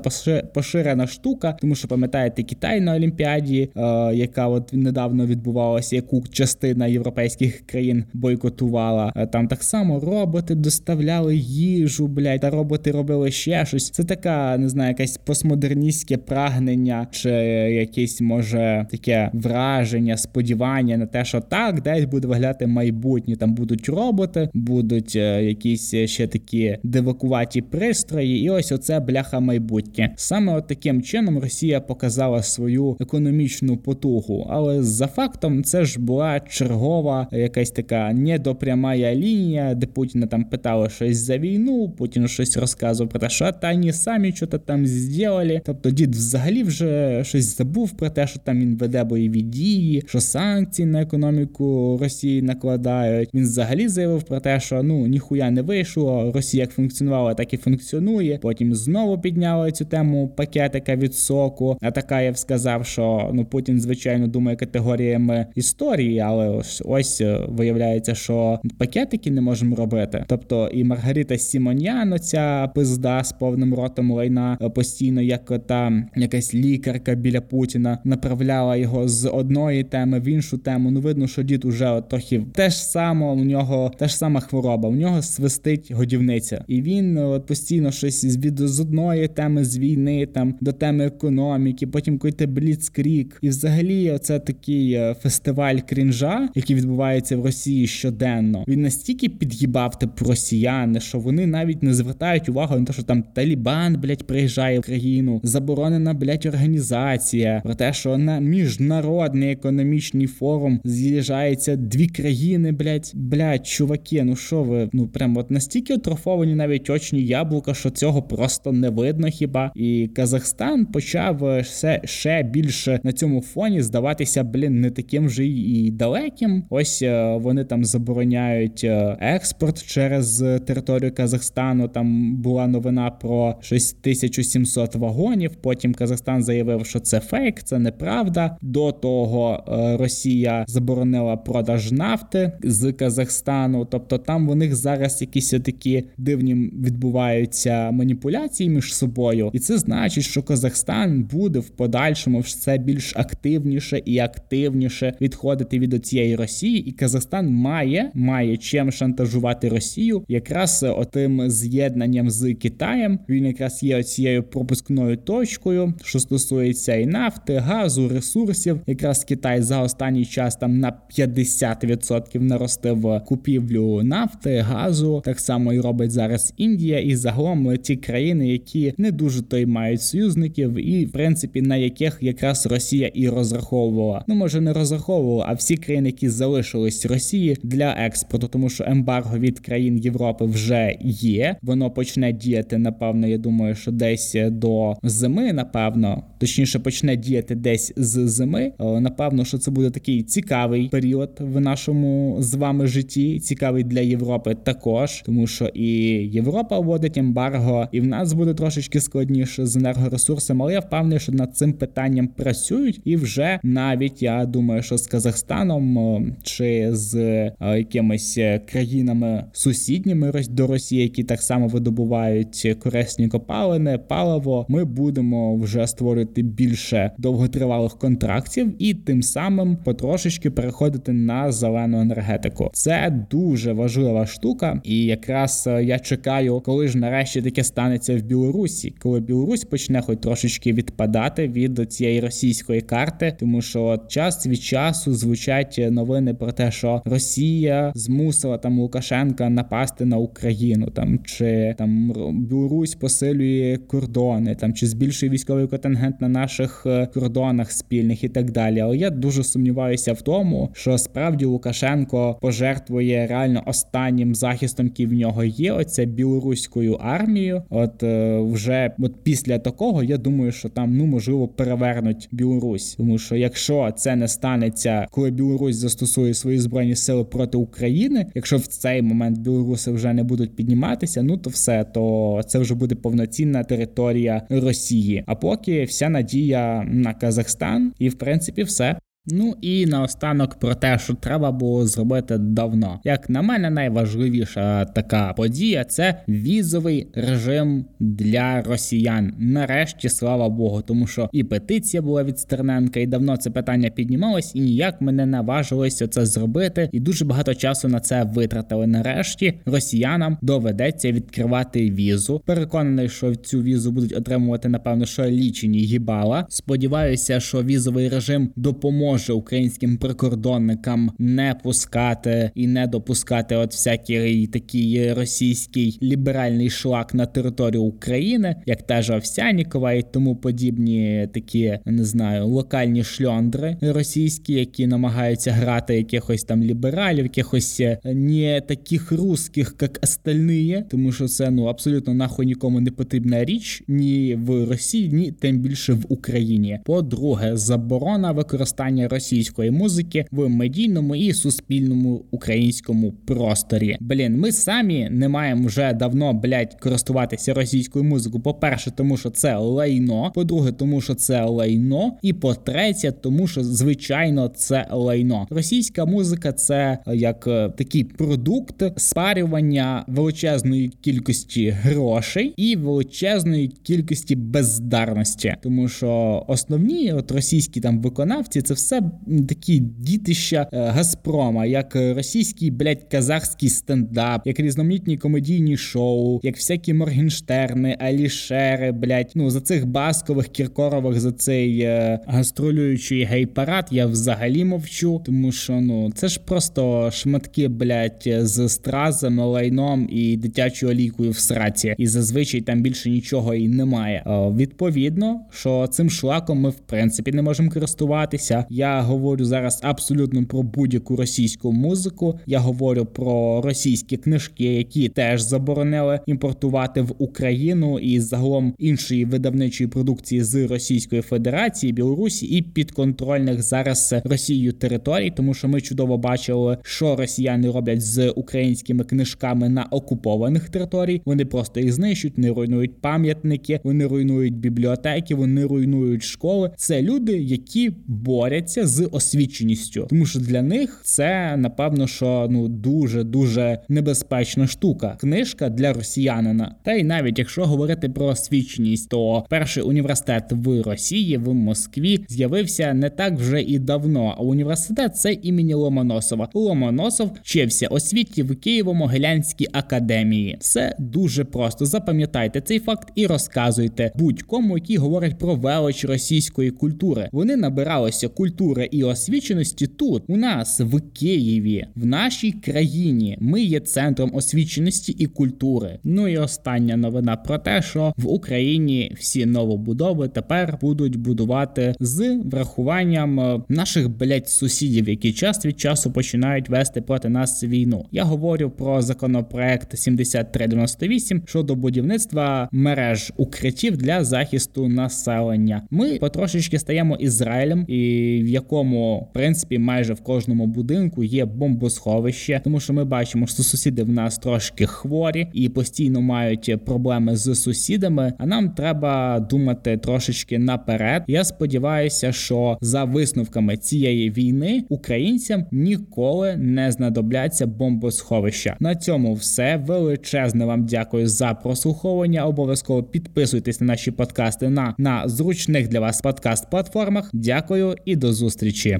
поширена 0.53 1.07
штука, 1.07 1.57
тому 1.61 1.75
що 1.75 1.87
пам'ятаєте 1.87 2.43
Китай 2.43 2.81
на 2.81 2.95
Олімпіаді, 2.95 3.69
е, 3.75 3.81
яка 4.15 4.47
от 4.47 4.73
недавно 4.73 5.25
відбувалася, 5.25 5.95
яку 5.95 6.23
частина 6.31 6.87
європейських 6.87 7.61
країн 7.65 8.03
бойкотувала. 8.13 9.13
Е, 9.15 9.27
там 9.27 9.47
так 9.47 9.63
само 9.63 9.99
роботи 9.99 10.55
доставляли 10.55 11.35
їжу, 11.35 12.07
блядь, 12.07 12.41
та 12.41 12.49
роботи 12.49 12.91
робили 12.91 13.31
ще 13.31 13.65
щось. 13.65 13.89
Це 13.89 14.03
така, 14.03 14.57
не 14.57 14.69
знаю, 14.69 14.89
якесь 14.89 15.17
постмодерністське 15.17 16.17
прагнення, 16.17 17.07
чи 17.11 17.29
якесь 17.29 18.21
може 18.21 18.85
таке 18.91 19.29
враження, 19.33 20.17
сподівання 20.17 20.52
сподівання 20.53 20.97
на 20.97 21.05
те, 21.05 21.25
що 21.25 21.41
так, 21.41 21.81
десь 21.81 22.05
буде 22.05 22.27
виглядати 22.27 22.67
майбутнє. 22.67 23.35
Там 23.35 23.53
будуть 23.53 23.89
роботи, 23.89 24.49
будуть 24.53 25.15
е, 25.15 25.43
якісь 25.43 25.95
ще 25.95 26.27
такі 26.27 26.77
девакуваті 26.83 27.61
пристрої, 27.61 28.43
і 28.43 28.49
ось 28.49 28.71
оце 28.71 28.99
бляха 28.99 29.39
майбутнє. 29.39 30.13
Саме 30.15 30.55
от 30.57 30.67
таким 30.67 31.01
чином 31.01 31.39
Росія 31.39 31.81
показала 31.81 32.43
свою 32.43 32.97
економічну 32.99 33.77
потугу, 33.77 34.47
але 34.49 34.83
за 34.83 35.07
фактом 35.07 35.63
це 35.63 35.85
ж 35.85 35.99
була 35.99 36.39
чергова 36.39 37.27
якась 37.31 37.71
така 37.71 38.13
недопрямая 38.13 39.15
лінія, 39.15 39.75
де 39.75 39.87
Путіна 39.87 40.27
там 40.27 40.43
питали 40.43 40.89
щось 40.89 41.17
за 41.17 41.37
війну. 41.37 41.89
Путін 41.89 42.27
щось 42.27 42.57
розказував 42.57 43.09
про 43.09 43.19
те, 43.19 43.29
що 43.29 43.51
та 43.51 43.73
ні 43.73 43.93
самі 43.93 44.31
що 44.31 44.47
то 44.47 44.57
там 44.57 44.87
зробили. 44.87 45.61
Тобто 45.65 45.89
дід 45.89 46.15
взагалі 46.15 46.63
вже 46.63 47.23
щось 47.23 47.57
забув 47.57 47.91
про 47.91 48.09
те, 48.09 48.27
що 48.27 48.39
там 48.39 48.59
він 48.59 48.77
веде 48.77 49.03
бойові 49.03 49.41
дії, 49.41 50.03
що 50.07 50.19
сам 50.19 50.42
санкції 50.43 50.85
на 50.85 51.01
економіку 51.01 51.97
Росії 52.01 52.41
накладають. 52.41 53.29
Він 53.33 53.43
взагалі 53.43 53.87
заявив 53.87 54.23
про 54.23 54.39
те, 54.39 54.59
що 54.59 54.83
ну 54.83 55.07
ніхуя 55.07 55.51
не 55.51 55.61
вийшло. 55.61 56.31
Росія 56.35 56.63
як 56.63 56.71
функціонувала, 56.71 57.33
так 57.33 57.53
і 57.53 57.57
функціонує. 57.57 58.39
Потім 58.41 58.75
знову 58.75 59.19
підняли 59.19 59.71
цю 59.71 59.85
тему 59.85 60.27
пакетика 60.37 60.95
від 60.95 61.15
соку. 61.15 61.77
А 61.81 61.91
Такаєв 61.91 62.37
сказав, 62.37 62.85
що 62.85 63.29
ну 63.33 63.45
Путін, 63.45 63.81
звичайно, 63.81 64.27
думає 64.27 64.57
категоріями 64.57 65.45
історії, 65.55 66.19
але 66.19 66.49
ось 66.49 66.81
ось 66.85 67.21
е, 67.21 67.39
виявляється, 67.49 68.15
що 68.15 68.59
пакетики 68.77 69.31
не 69.31 69.41
можемо 69.41 69.75
робити. 69.75 70.25
Тобто 70.27 70.69
і 70.73 70.83
Маргарита 70.83 71.37
Сімонян, 71.37 72.19
ця 72.19 72.71
пизда 72.75 73.23
з 73.23 73.31
повним 73.31 73.73
ротом 73.73 74.11
лайна 74.11 74.57
е, 74.61 74.69
постійно, 74.69 75.21
як 75.21 75.65
та 75.67 76.03
якась 76.15 76.53
лікарка 76.53 77.15
біля 77.15 77.41
Путіна 77.41 77.97
направляла 78.03 78.75
його 78.75 79.07
з 79.07 79.29
одної 79.29 79.83
теми 79.83 80.19
в 80.19 80.32
іншу 80.33 80.57
тему. 80.57 80.91
Ну 80.91 81.01
видно, 81.01 81.27
що 81.27 81.43
дід 81.43 81.65
уже 81.65 81.89
от 81.89 82.09
трохи 82.09 82.45
те 82.53 82.71
саме 82.71 83.25
у 83.25 83.43
нього 83.43 83.91
та 83.97 84.09
сама 84.09 84.39
хвороба. 84.39 84.89
У 84.89 84.95
нього 84.95 85.21
свистить 85.21 85.91
годівниця, 85.91 86.65
і 86.67 86.81
він 86.81 87.17
от 87.17 87.45
постійно 87.45 87.91
щось 87.91 88.37
від 88.37 88.59
з 88.59 88.79
одної 88.79 89.27
теми 89.27 89.65
з 89.65 89.77
війни, 89.77 90.25
там 90.25 90.55
до 90.61 90.71
теми 90.71 91.05
економіки, 91.05 91.87
потім 91.87 92.17
койте 92.17 92.47
бліцкрік. 92.47 93.37
І 93.41 93.49
взагалі, 93.49 94.11
оце 94.11 94.39
такий 94.39 94.93
е, 94.93 95.15
фестиваль 95.21 95.77
крінжа, 95.89 96.49
який 96.55 96.75
відбувається 96.75 97.37
в 97.37 97.45
Росії 97.45 97.87
щоденно. 97.87 98.63
Він 98.67 98.81
настільки 98.81 99.29
під'їбав 99.29 99.99
типу 99.99 100.25
росіяни, 100.25 100.99
що 100.99 101.19
вони 101.19 101.47
навіть 101.47 101.83
не 101.83 101.93
звертають 101.93 102.49
увагу 102.49 102.79
на 102.79 102.85
те, 102.85 102.93
що 102.93 103.03
там 103.03 103.23
Талібан, 103.33 104.01
блять, 104.01 104.27
приїжджає 104.27 104.79
в 104.79 104.83
країну, 104.83 105.41
заборонена 105.43 106.13
блять 106.13 106.45
організація, 106.45 107.61
про 107.63 107.75
те, 107.75 107.93
що 107.93 108.17
на 108.17 108.39
міжнародний 108.39 109.51
економічний 109.51 110.22
економічний 110.23 110.27
форум 110.27 110.79
з'їжджається 110.83 111.75
дві 111.75 112.07
країни, 112.07 112.71
блять, 112.71 113.11
блять, 113.15 113.67
чуваки, 113.67 114.23
ну 114.23 114.35
що 114.35 114.63
ви? 114.63 114.89
Ну 114.93 115.07
прям 115.07 115.37
от 115.37 115.51
настільки 115.51 115.93
отрофовані 115.93 116.55
навіть 116.55 116.89
очні 116.89 117.25
яблука, 117.25 117.73
що 117.73 117.89
цього 117.89 118.21
просто 118.21 118.71
не 118.71 118.89
видно 118.89 119.27
хіба. 119.27 119.71
І 119.75 120.09
Казахстан 120.15 120.85
почав 120.85 121.45
е, 121.45 121.61
все 121.61 122.01
ще 122.03 122.43
більше 122.43 122.99
на 123.03 123.11
цьому 123.11 123.41
фоні 123.41 123.81
здаватися, 123.81 124.43
блін, 124.43 124.81
не 124.81 124.91
таким 124.91 125.29
же 125.29 125.45
і 125.45 125.91
далеким. 125.91 126.63
Ось 126.69 127.01
е, 127.01 127.37
вони 127.37 127.63
там 127.63 127.85
забороняють 127.85 128.83
е, 128.83 129.17
експорт 129.19 129.85
через 129.85 130.43
територію 130.65 131.11
Казахстану. 131.15 131.87
Там 131.87 132.35
була 132.35 132.67
новина 132.67 133.11
про 133.11 133.55
щось 133.61 133.95
1700 134.01 134.95
вагонів. 134.95 135.55
Потім 135.61 135.93
Казахстан 135.93 136.43
заявив, 136.43 136.85
що 136.85 136.99
це 136.99 137.19
фейк, 137.19 137.63
це 137.63 137.79
неправда. 137.79 138.57
До 138.61 138.91
того 138.91 139.63
Росія. 139.99 140.12
Росія 140.13 140.65
заборонила 140.67 141.37
продаж 141.37 141.91
нафти 141.91 142.51
з 142.63 142.91
Казахстану. 142.91 143.87
Тобто 143.91 144.17
там 144.17 144.49
у 144.49 144.55
них 144.55 144.75
зараз 144.75 145.21
якісь 145.21 145.49
такі 145.49 146.03
дивні 146.17 146.55
відбуваються 146.55 147.91
маніпуляції 147.91 148.69
між 148.69 148.95
собою, 148.95 149.49
і 149.53 149.59
це 149.59 149.77
значить, 149.77 150.23
що 150.23 150.43
Казахстан 150.43 151.23
буде 151.23 151.59
в 151.59 151.69
подальшому 151.69 152.39
все 152.39 152.77
більш 152.77 153.13
активніше 153.15 154.01
і 154.05 154.19
активніше 154.19 155.13
відходити 155.21 155.79
від 155.79 156.05
цієї 156.05 156.35
Росії, 156.35 156.85
і 156.85 156.91
Казахстан 156.91 157.49
має 157.49 158.11
має 158.13 158.57
чим 158.57 158.91
шантажувати 158.91 159.69
Росію, 159.69 160.23
якраз 160.27 160.85
отим 160.97 161.49
з'єднанням 161.49 162.29
з 162.29 162.53
Китаєм. 162.53 163.19
Він 163.29 163.45
якраз 163.45 163.83
є 163.83 164.03
цією 164.03 164.43
пропускною 164.43 165.17
точкою, 165.17 165.93
що 166.03 166.19
стосується 166.19 166.95
і 166.95 167.05
нафти, 167.05 167.57
газу, 167.57 168.09
ресурсів. 168.09 168.79
Якраз 168.87 169.23
Китай 169.23 169.61
за 169.61 169.81
останній 170.03 170.25
час 170.25 170.55
там 170.55 170.79
на 170.79 170.93
50% 171.19 172.39
наростив 172.39 173.21
купівлю 173.25 174.03
нафти, 174.03 174.57
газу. 174.57 175.21
Так 175.25 175.39
само 175.39 175.73
і 175.73 175.79
робить 175.79 176.11
зараз 176.11 176.53
Індія, 176.57 176.99
і 176.99 177.15
загалом 177.15 177.77
ті 177.77 177.95
країни, 177.95 178.47
які 178.47 178.93
не 178.97 179.11
дуже 179.11 179.41
то 179.41 179.57
й 179.57 179.65
мають 179.65 180.01
союзників, 180.01 180.73
і 180.73 181.05
в 181.05 181.11
принципі 181.11 181.61
на 181.61 181.75
яких 181.75 182.17
якраз 182.21 182.65
Росія 182.65 183.07
і 183.07 183.29
розраховувала. 183.29 184.23
Ну 184.27 184.35
може 184.35 184.61
не 184.61 184.73
розраховувала, 184.73 185.45
а 185.47 185.53
всі 185.53 185.77
країни, 185.77 186.09
які 186.09 186.29
залишились 186.29 187.05
Росії 187.05 187.57
для 187.63 187.91
експорту, 187.91 188.47
тому 188.47 188.69
що 188.69 188.83
ембарго 188.87 189.37
від 189.37 189.59
країн 189.59 189.97
Європи 189.97 190.45
вже 190.45 190.97
є. 191.01 191.55
Воно 191.61 191.91
почне 191.91 192.33
діяти. 192.33 192.77
Напевно, 192.77 193.27
я 193.27 193.37
думаю, 193.37 193.75
що 193.75 193.91
десь 193.91 194.35
до 194.51 194.93
зими, 195.03 195.53
напевно, 195.53 196.23
точніше 196.37 196.79
почне 196.79 197.15
діяти 197.15 197.55
десь 197.55 197.93
з 197.97 198.27
зими. 198.27 198.71
Е, 198.79 198.99
напевно, 198.99 199.45
що 199.45 199.57
це 199.57 199.71
буде 199.71 199.89
такий 199.93 200.23
цікавий 200.23 200.89
період 200.89 201.29
в 201.39 201.59
нашому 201.59 202.37
з 202.39 202.53
вами 202.53 202.87
житті. 202.87 203.39
Цікавий 203.39 203.83
для 203.83 203.99
Європи 203.99 204.55
також, 204.63 205.21
тому 205.25 205.47
що 205.47 205.65
і 205.65 205.87
Європа 206.33 206.79
вводить 206.79 207.17
ембарго, 207.17 207.87
і 207.91 208.01
в 208.01 208.07
нас 208.07 208.33
буде 208.33 208.53
трошечки 208.53 209.01
складніше 209.01 209.65
з 209.65 209.75
енергоресурсами. 209.75 210.63
Але 210.63 210.73
я 210.73 210.79
впевнений, 210.79 211.19
що 211.19 211.31
над 211.31 211.57
цим 211.57 211.73
питанням 211.73 212.27
працюють, 212.27 213.01
і 213.05 213.15
вже 213.15 213.59
навіть 213.63 214.21
я 214.21 214.45
думаю, 214.45 214.81
що 214.81 214.97
з 214.97 215.07
Казахстаном 215.07 215.99
е, 215.99 216.35
чи 216.43 216.89
з 216.91 217.15
е, 217.15 217.53
якимись 217.61 218.39
країнами 218.71 219.45
сусідніми 219.51 220.31
до 220.49 220.67
Росії, 220.67 221.01
які 221.01 221.23
так 221.23 221.41
само 221.41 221.67
видобувають 221.67 222.75
корисні 222.83 223.27
копалини, 223.27 223.97
паливо, 224.07 224.65
ми 224.69 224.85
будемо 224.85 225.55
вже 225.55 225.87
створити 225.87 226.41
більше 226.41 227.11
довготривалих 227.17 227.97
контрактів 227.97 228.73
і 228.79 228.93
тим 228.93 229.23
самим 229.23 229.77
потрошечки 229.83 230.49
переходити 230.49 231.11
на 231.11 231.51
зелену 231.51 232.01
енергетику. 232.01 232.69
Це 232.73 233.25
дуже 233.31 233.73
важлива 233.73 234.25
штука, 234.25 234.81
і 234.83 235.05
якраз 235.05 235.67
е, 235.67 235.83
я 235.83 235.99
чекаю, 235.99 236.61
коли 236.61 236.87
ж 236.87 236.97
нарешті 236.97 237.41
таке 237.41 237.63
станеться 237.63 238.17
в 238.17 238.21
Білорусі, 238.21 238.95
коли 238.99 239.19
Білорусь 239.19 239.63
почне 239.63 240.01
хоч 240.01 240.19
трошечки 240.19 240.73
відпадати 240.73 241.47
від 241.47 241.93
цієї 241.93 242.19
російської 242.19 242.81
карти, 242.81 243.35
тому 243.39 243.61
що 243.61 243.99
час 244.07 244.47
від 244.47 244.61
часу 244.61 245.13
звучать 245.13 245.79
новини 245.91 246.33
про 246.33 246.51
те, 246.51 246.71
що 246.71 247.01
Росія 247.05 247.91
змусила 247.95 248.57
там 248.57 248.79
Лукашенка 248.79 249.49
напасти 249.49 250.05
на 250.05 250.17
Україну, 250.17 250.87
там 250.87 251.19
чи 251.23 251.75
там 251.77 252.13
Білорусь 252.33 252.95
посилює 252.95 253.77
кордони, 253.87 254.55
там 254.55 254.73
чи 254.73 254.87
збільшує 254.87 255.31
військовий 255.31 255.67
контингент 255.67 256.21
на 256.21 256.27
наших 256.27 256.83
е, 256.85 257.05
кордонах 257.13 257.71
спільних 257.71 258.23
і 258.23 258.29
так 258.29 258.51
далі. 258.51 258.79
Але 258.79 258.97
я 258.97 259.09
дуже 259.09 259.43
сумніваюся 259.43 259.62
в 259.71 260.21
тому, 260.21 260.69
що 260.73 260.97
справді 260.97 261.45
Лукашенко 261.45 262.37
пожертвує 262.41 263.27
реально 263.27 263.63
останнім 263.65 264.35
захистом, 264.35 264.85
який 264.85 265.05
в 265.05 265.13
нього 265.13 265.43
є. 265.43 265.71
Оця 265.71 266.05
білоруською 266.05 266.93
армією. 266.93 267.63
От 267.69 268.03
е, 268.03 268.39
вже 268.39 268.91
от 268.99 269.23
після 269.23 269.59
такого 269.59 270.03
я 270.03 270.17
думаю, 270.17 270.51
що 270.51 270.69
там 270.69 270.97
ну 270.97 271.05
можливо 271.05 271.47
перевернуть 271.47 272.29
Білорусь, 272.31 272.95
тому 272.95 273.17
що 273.17 273.35
якщо 273.35 273.91
це 273.95 274.15
не 274.15 274.27
станеться, 274.27 275.07
коли 275.11 275.31
Білорусь 275.31 275.75
застосує 275.75 276.33
свої 276.33 276.59
збройні 276.59 276.95
сили 276.95 277.23
проти 277.23 277.57
України, 277.57 278.25
якщо 278.35 278.57
в 278.57 278.67
цей 278.67 279.01
момент 279.01 279.37
білоруси 279.37 279.91
вже 279.91 280.13
не 280.13 280.23
будуть 280.23 280.55
підніматися, 280.55 281.23
ну 281.23 281.37
то 281.37 281.49
все, 281.49 281.83
то 281.83 282.41
це 282.47 282.59
вже 282.59 282.75
буде 282.75 282.95
повноцінна 282.95 283.63
територія 283.63 284.41
Росії. 284.49 285.23
А 285.27 285.35
поки 285.35 285.83
вся 285.83 286.09
надія 286.09 286.87
на 286.91 287.13
Казахстан, 287.13 287.93
і 287.99 288.09
в 288.09 288.13
принципі 288.13 288.63
все. 288.63 288.97
Ну 289.27 289.55
і 289.61 289.85
наостанок 289.85 290.55
про 290.55 290.75
те, 290.75 290.99
що 290.99 291.13
треба 291.13 291.51
було 291.51 291.87
зробити 291.87 292.37
давно. 292.37 292.99
Як 293.03 293.29
на 293.29 293.41
мене, 293.41 293.69
найважливіша 293.69 294.85
така 294.85 295.33
подія 295.33 295.83
це 295.83 296.23
візовий 296.29 297.07
режим 297.13 297.85
для 297.99 298.61
росіян. 298.61 299.33
Нарешті, 299.39 300.09
слава 300.09 300.49
Богу, 300.49 300.81
тому 300.81 301.07
що 301.07 301.29
і 301.31 301.43
петиція 301.43 302.01
була 302.01 302.23
від 302.23 302.39
Стерненка, 302.39 302.99
і 302.99 303.07
давно 303.07 303.37
це 303.37 303.49
питання 303.49 303.89
піднімалось, 303.89 304.55
і 304.55 304.59
ніяк 304.59 305.01
ми 305.01 305.11
не 305.11 305.25
наважилися 305.25 306.07
це 306.07 306.25
зробити. 306.25 306.89
І 306.91 306.99
дуже 306.99 307.25
багато 307.25 307.55
часу 307.55 307.87
на 307.87 307.99
це 307.99 308.23
витратили. 308.23 308.87
Нарешті 308.87 309.53
росіянам 309.65 310.37
доведеться 310.41 311.11
відкривати 311.11 311.91
візу. 311.91 312.41
Переконаний, 312.45 313.09
що 313.09 313.35
цю 313.35 313.61
візу 313.61 313.91
будуть 313.91 314.17
отримувати, 314.17 314.69
напевно, 314.69 315.05
що 315.05 315.25
лічені 315.25 315.79
гібала. 315.79 316.45
Сподіваюся, 316.49 317.39
що 317.39 317.63
візовий 317.63 318.09
режим 318.09 318.49
допоможе 318.55 319.12
може 319.13 319.33
українським 319.33 319.97
прикордонникам 319.97 321.11
не 321.19 321.55
пускати 321.63 322.51
і 322.55 322.67
не 322.67 322.87
допускати 322.87 323.55
от 323.55 323.71
всякий 323.71 324.47
такий 324.47 325.13
російський 325.13 325.99
ліберальний 326.01 326.69
шлак 326.69 327.13
на 327.13 327.25
територію 327.25 327.83
України, 327.83 328.55
як 328.65 328.81
та 328.81 329.01
ж 329.01 329.15
Овсянікова 329.15 329.93
і 329.93 330.01
тому 330.01 330.35
подібні 330.35 331.27
такі 331.33 331.79
не 331.85 332.05
знаю 332.05 332.47
локальні 332.47 333.03
шльондри 333.03 333.77
російські, 333.81 334.53
які 334.53 334.87
намагаються 334.87 335.51
грати 335.51 335.97
якихось 335.97 336.43
там 336.43 336.63
лібералів, 336.63 337.23
якихось 337.23 337.79
е, 337.79 337.97
не 338.03 338.61
таких 338.61 339.11
русських, 339.11 339.75
як 339.81 339.99
остальні, 340.03 340.83
тому 340.89 341.11
що 341.11 341.27
це 341.27 341.51
ну 341.51 341.65
абсолютно 341.65 342.13
нахуй 342.13 342.45
нікому 342.45 342.81
не 342.81 342.91
потрібна 342.91 343.45
річ 343.45 343.83
ні 343.87 344.35
в 344.35 344.69
Росії, 344.69 345.09
ні 345.09 345.31
тим 345.31 345.59
більше 345.59 345.93
в 345.93 346.05
Україні. 346.09 346.79
По-друге, 346.85 347.57
заборона 347.57 348.31
використання 348.31 349.02
використання 349.03 349.07
російської 349.07 349.71
музики 349.71 350.25
в 350.31 350.49
медійному 350.49 351.15
і 351.15 351.33
суспільному 351.33 352.25
українському 352.31 353.11
просторі. 353.11 353.97
Блін, 353.99 354.39
ми 354.39 354.51
самі 354.51 355.09
не 355.11 355.29
маємо 355.29 355.67
вже 355.67 355.93
давно 355.93 356.33
блять 356.33 356.77
користуватися 356.79 357.53
російською 357.53 358.05
музикою. 358.05 358.43
По 358.43 358.53
перше, 358.53 358.91
тому 358.91 359.17
що 359.17 359.29
це 359.29 359.57
лайно. 359.57 360.31
По-друге, 360.35 360.71
тому 360.71 361.01
що 361.01 361.15
це 361.15 361.43
лайно. 361.43 362.17
І 362.21 362.33
по-третє, 362.33 363.11
тому 363.11 363.47
що 363.47 363.63
звичайно 363.63 364.47
це 364.47 364.87
лайно. 364.91 365.47
Російська 365.49 366.05
музика 366.05 366.53
це 366.53 366.97
як 367.07 367.47
е, 367.47 367.69
такий 367.77 368.03
продукт 368.03 368.83
спарювання 368.97 370.05
величезної 370.07 370.91
кількості 371.01 371.69
грошей 371.69 372.53
і 372.57 372.75
величезної 372.75 373.67
кількості 373.67 374.35
бездарності, 374.35 375.55
тому 375.61 375.89
що 375.89 376.43
основні 376.47 377.13
от 377.13 377.31
російські 377.31 377.81
там 377.81 378.01
виконавці 378.01 378.61
це 378.61 378.73
все 378.73 378.92
це 378.93 379.01
такі 379.49 379.79
дітища 379.79 380.67
е, 380.73 380.77
Газпрома, 380.79 381.65
як 381.65 381.95
російський 381.95 382.71
блядь, 382.71 383.03
казахський 383.11 383.69
стендап, 383.69 384.47
як 384.47 384.59
різноманітні 384.59 385.17
комедійні 385.17 385.77
шоу, 385.77 386.39
як 386.43 386.55
всякі 386.55 386.93
Моргенштерни, 386.93 387.97
Алішери, 387.99 388.91
блядь, 388.91 389.31
ну 389.35 389.49
за 389.49 389.61
цих 389.61 389.85
баскових 389.85 390.47
кіркорових 390.47 391.19
за 391.19 391.31
цей 391.31 391.79
е, 391.79 392.19
гастролюючий 392.27 393.23
гей-парад 393.23 393.87
я 393.91 394.05
взагалі 394.05 394.65
мовчу, 394.65 395.21
тому 395.25 395.51
що 395.51 395.73
ну 395.81 396.11
це 396.15 396.27
ж 396.27 396.39
просто 396.45 397.11
шматки, 397.11 397.67
блядь, 397.67 398.23
з 398.25 398.69
стразами, 398.69 399.45
лайном 399.45 400.07
і 400.11 400.37
дитячою 400.37 400.91
олійкою 400.91 401.31
в 401.31 401.37
сраці, 401.37 401.95
і 401.97 402.07
зазвичай 402.07 402.61
там 402.61 402.81
більше 402.81 403.09
нічого 403.09 403.55
і 403.55 403.67
немає. 403.67 404.23
Е, 404.27 404.31
відповідно, 404.57 405.39
що 405.51 405.87
цим 405.87 406.09
шлаком 406.09 406.59
ми 406.59 406.69
в 406.69 406.79
принципі 406.79 407.31
не 407.31 407.41
можемо 407.41 407.71
користуватися. 407.71 408.65
Я 408.83 409.01
говорю 409.01 409.45
зараз 409.45 409.79
абсолютно 409.83 410.45
про 410.45 410.63
будь-яку 410.63 411.15
російську 411.15 411.71
музику. 411.71 412.39
Я 412.45 412.59
говорю 412.59 413.05
про 413.05 413.61
російські 413.61 414.17
книжки, 414.17 414.63
які 414.63 415.09
теж 415.09 415.41
заборонили 415.41 416.19
імпортувати 416.25 417.01
в 417.01 417.15
Україну 417.17 417.99
і 417.99 418.19
загалом 418.19 418.73
іншої 418.77 419.25
видавничої 419.25 419.87
продукції 419.87 420.43
з 420.43 420.67
Російської 420.67 421.21
Федерації, 421.21 421.93
Білорусі 421.93 422.45
і 422.45 422.61
підконтрольних 422.61 423.63
зараз 423.63 424.15
Росією 424.23 424.73
територій, 424.73 425.31
тому 425.31 425.53
що 425.53 425.67
ми 425.67 425.81
чудово 425.81 426.17
бачили, 426.17 426.77
що 426.83 427.15
росіяни 427.15 427.71
роблять 427.71 428.01
з 428.01 428.29
українськими 428.29 429.03
книжками 429.03 429.69
на 429.69 429.83
окупованих 429.83 430.69
територій. 430.69 431.21
Вони 431.25 431.45
просто 431.45 431.79
їх 431.79 431.93
знищують, 431.93 432.37
не 432.37 432.49
руйнують 432.49 433.01
пам'ятники, 433.01 433.79
вони 433.83 434.05
руйнують 434.05 434.57
бібліотеки, 434.57 435.35
вони 435.35 435.65
руйнують 435.65 436.23
школи. 436.23 436.71
Це 436.77 437.01
люди, 437.01 437.37
які 437.37 437.91
борються 438.07 438.72
знайомляться 438.73 438.87
з 438.87 439.09
освіченістю, 439.11 440.05
тому 440.09 440.25
що 440.25 440.39
для 440.39 440.61
них 440.61 441.01
це 441.03 441.57
напевно, 441.57 442.07
що 442.07 442.47
ну 442.49 442.67
дуже 442.67 443.23
дуже 443.23 443.79
небезпечна 443.89 444.67
штука. 444.67 445.17
Книжка 445.19 445.69
для 445.69 445.93
росіянина. 445.93 446.75
Та 446.83 446.93
й 446.93 447.03
навіть 447.03 447.39
якщо 447.39 447.65
говорити 447.65 448.09
про 448.09 448.25
освіченість, 448.25 449.09
то 449.09 449.45
перший 449.49 449.83
університет 449.83 450.43
в 450.51 450.81
Росії 450.81 451.37
в 451.37 451.53
Москві 451.53 452.25
з'явився 452.29 452.93
не 452.93 453.09
так 453.09 453.33
вже 453.33 453.61
і 453.61 453.79
давно. 453.79 454.35
А 454.37 454.41
університет 454.41 455.17
це 455.17 455.33
імені 455.33 455.73
Ломоносова. 455.73 456.49
Ломоносов 456.53 457.31
вчився 457.43 457.87
освіті 457.87 458.43
в 458.43 458.51
Києво-Могилянській 458.51 459.65
академії. 459.71 460.57
Все 460.59 460.95
дуже 460.99 461.43
просто. 461.43 461.85
Запам'ятайте 461.85 462.61
цей 462.61 462.79
факт 462.79 463.07
і 463.15 463.27
розказуйте 463.27 464.11
будь-кому, 464.15 464.77
який 464.77 464.97
говорить 464.97 465.37
про 465.37 465.55
велич 465.55 466.05
російської 466.05 466.71
культури. 466.71 467.29
Вони 467.31 467.55
набиралися 467.55 468.27
культури 468.27 468.52
і 468.91 469.03
освіченості 469.03 469.87
тут, 469.87 470.23
у 470.27 470.37
нас 470.37 470.79
в 470.79 471.01
Києві, 471.13 471.85
в 471.95 472.05
нашій 472.05 472.51
країні. 472.51 473.37
Ми 473.39 473.61
є 473.61 473.79
центром 473.79 474.31
освіченості 474.35 475.11
і 475.11 475.25
культури. 475.25 475.99
Ну 476.03 476.27
і 476.27 476.37
остання 476.37 476.97
новина 476.97 477.35
про 477.35 477.57
те, 477.57 477.81
що 477.81 478.13
в 478.17 478.27
Україні 478.27 479.15
всі 479.19 479.45
новобудови 479.45 480.27
тепер 480.27 480.77
будуть 480.81 481.15
будувати 481.15 481.95
з 481.99 482.39
врахуванням 482.45 483.39
е, 483.39 483.61
наших 483.69 484.09
блять 484.09 484.49
сусідів, 484.49 485.09
які 485.09 485.33
час 485.33 485.65
від 485.65 485.79
часу 485.79 486.11
починають 486.11 486.69
вести 486.69 487.01
проти 487.01 487.29
нас 487.29 487.63
війну. 487.63 488.05
Я 488.11 488.23
говорю 488.23 488.69
про 488.69 489.01
законопроект 489.01 489.97
7398 489.97 491.41
щодо 491.45 491.75
будівництва 491.75 492.69
мереж 492.71 493.33
укриттів 493.37 493.97
для 493.97 494.23
захисту 494.23 494.87
населення. 494.87 495.87
Ми 495.91 496.15
потрошечки 496.15 496.79
стаємо 496.79 497.15
Ізраїлем, 497.15 497.85
і 497.87 498.42
в 498.43 498.47
якому 498.47 499.27
в 499.29 499.33
принципі 499.33 499.79
майже 499.79 500.13
в 500.13 500.21
кожному 500.21 500.67
будинку 500.67 501.23
є 501.23 501.45
бомбосховище, 501.45 502.61
тому 502.63 502.79
що 502.79 502.93
ми 502.93 503.05
бачимо, 503.05 503.47
що 503.47 503.63
сусіди 503.63 504.03
в 504.03 504.09
нас 504.09 504.37
трошки 504.37 504.85
хворі 504.85 505.47
і 505.53 505.69
постійно 505.69 506.21
мають 506.21 506.85
проблеми 506.85 507.35
з 507.35 507.55
сусідами. 507.55 508.33
А 508.37 508.45
нам 508.45 508.69
треба 508.69 509.39
думати 509.39 509.97
трошечки 509.97 510.59
наперед. 510.59 511.23
Я 511.27 511.43
сподіваюся, 511.43 512.31
що 512.31 512.77
за 512.81 513.03
висновками 513.03 513.77
цієї 513.77 514.31
війни 514.31 514.83
українцям 514.89 515.65
ніколи 515.71 516.55
не 516.57 516.91
знадобляться 516.91 517.67
бомбосховища. 517.67 518.77
На 518.79 518.95
цьому 518.95 519.33
все 519.33 519.77
величезне 519.77 520.65
вам 520.65 520.85
дякую 520.85 521.27
за 521.27 521.53
прослуховування. 521.53 522.45
Обов'язково 522.45 523.03
підписуйтесь 523.03 523.81
на 523.81 523.87
наші 523.87 524.11
подкасти 524.11 524.69
на, 524.69 524.95
на 524.97 525.27
зручних 525.27 525.87
для 525.87 525.99
вас 525.99 526.21
подкаст 526.21 526.69
платформах. 526.69 527.29
Дякую 527.33 527.95
і 528.05 528.15
до 528.15 528.32
зустрічі. 528.33 528.99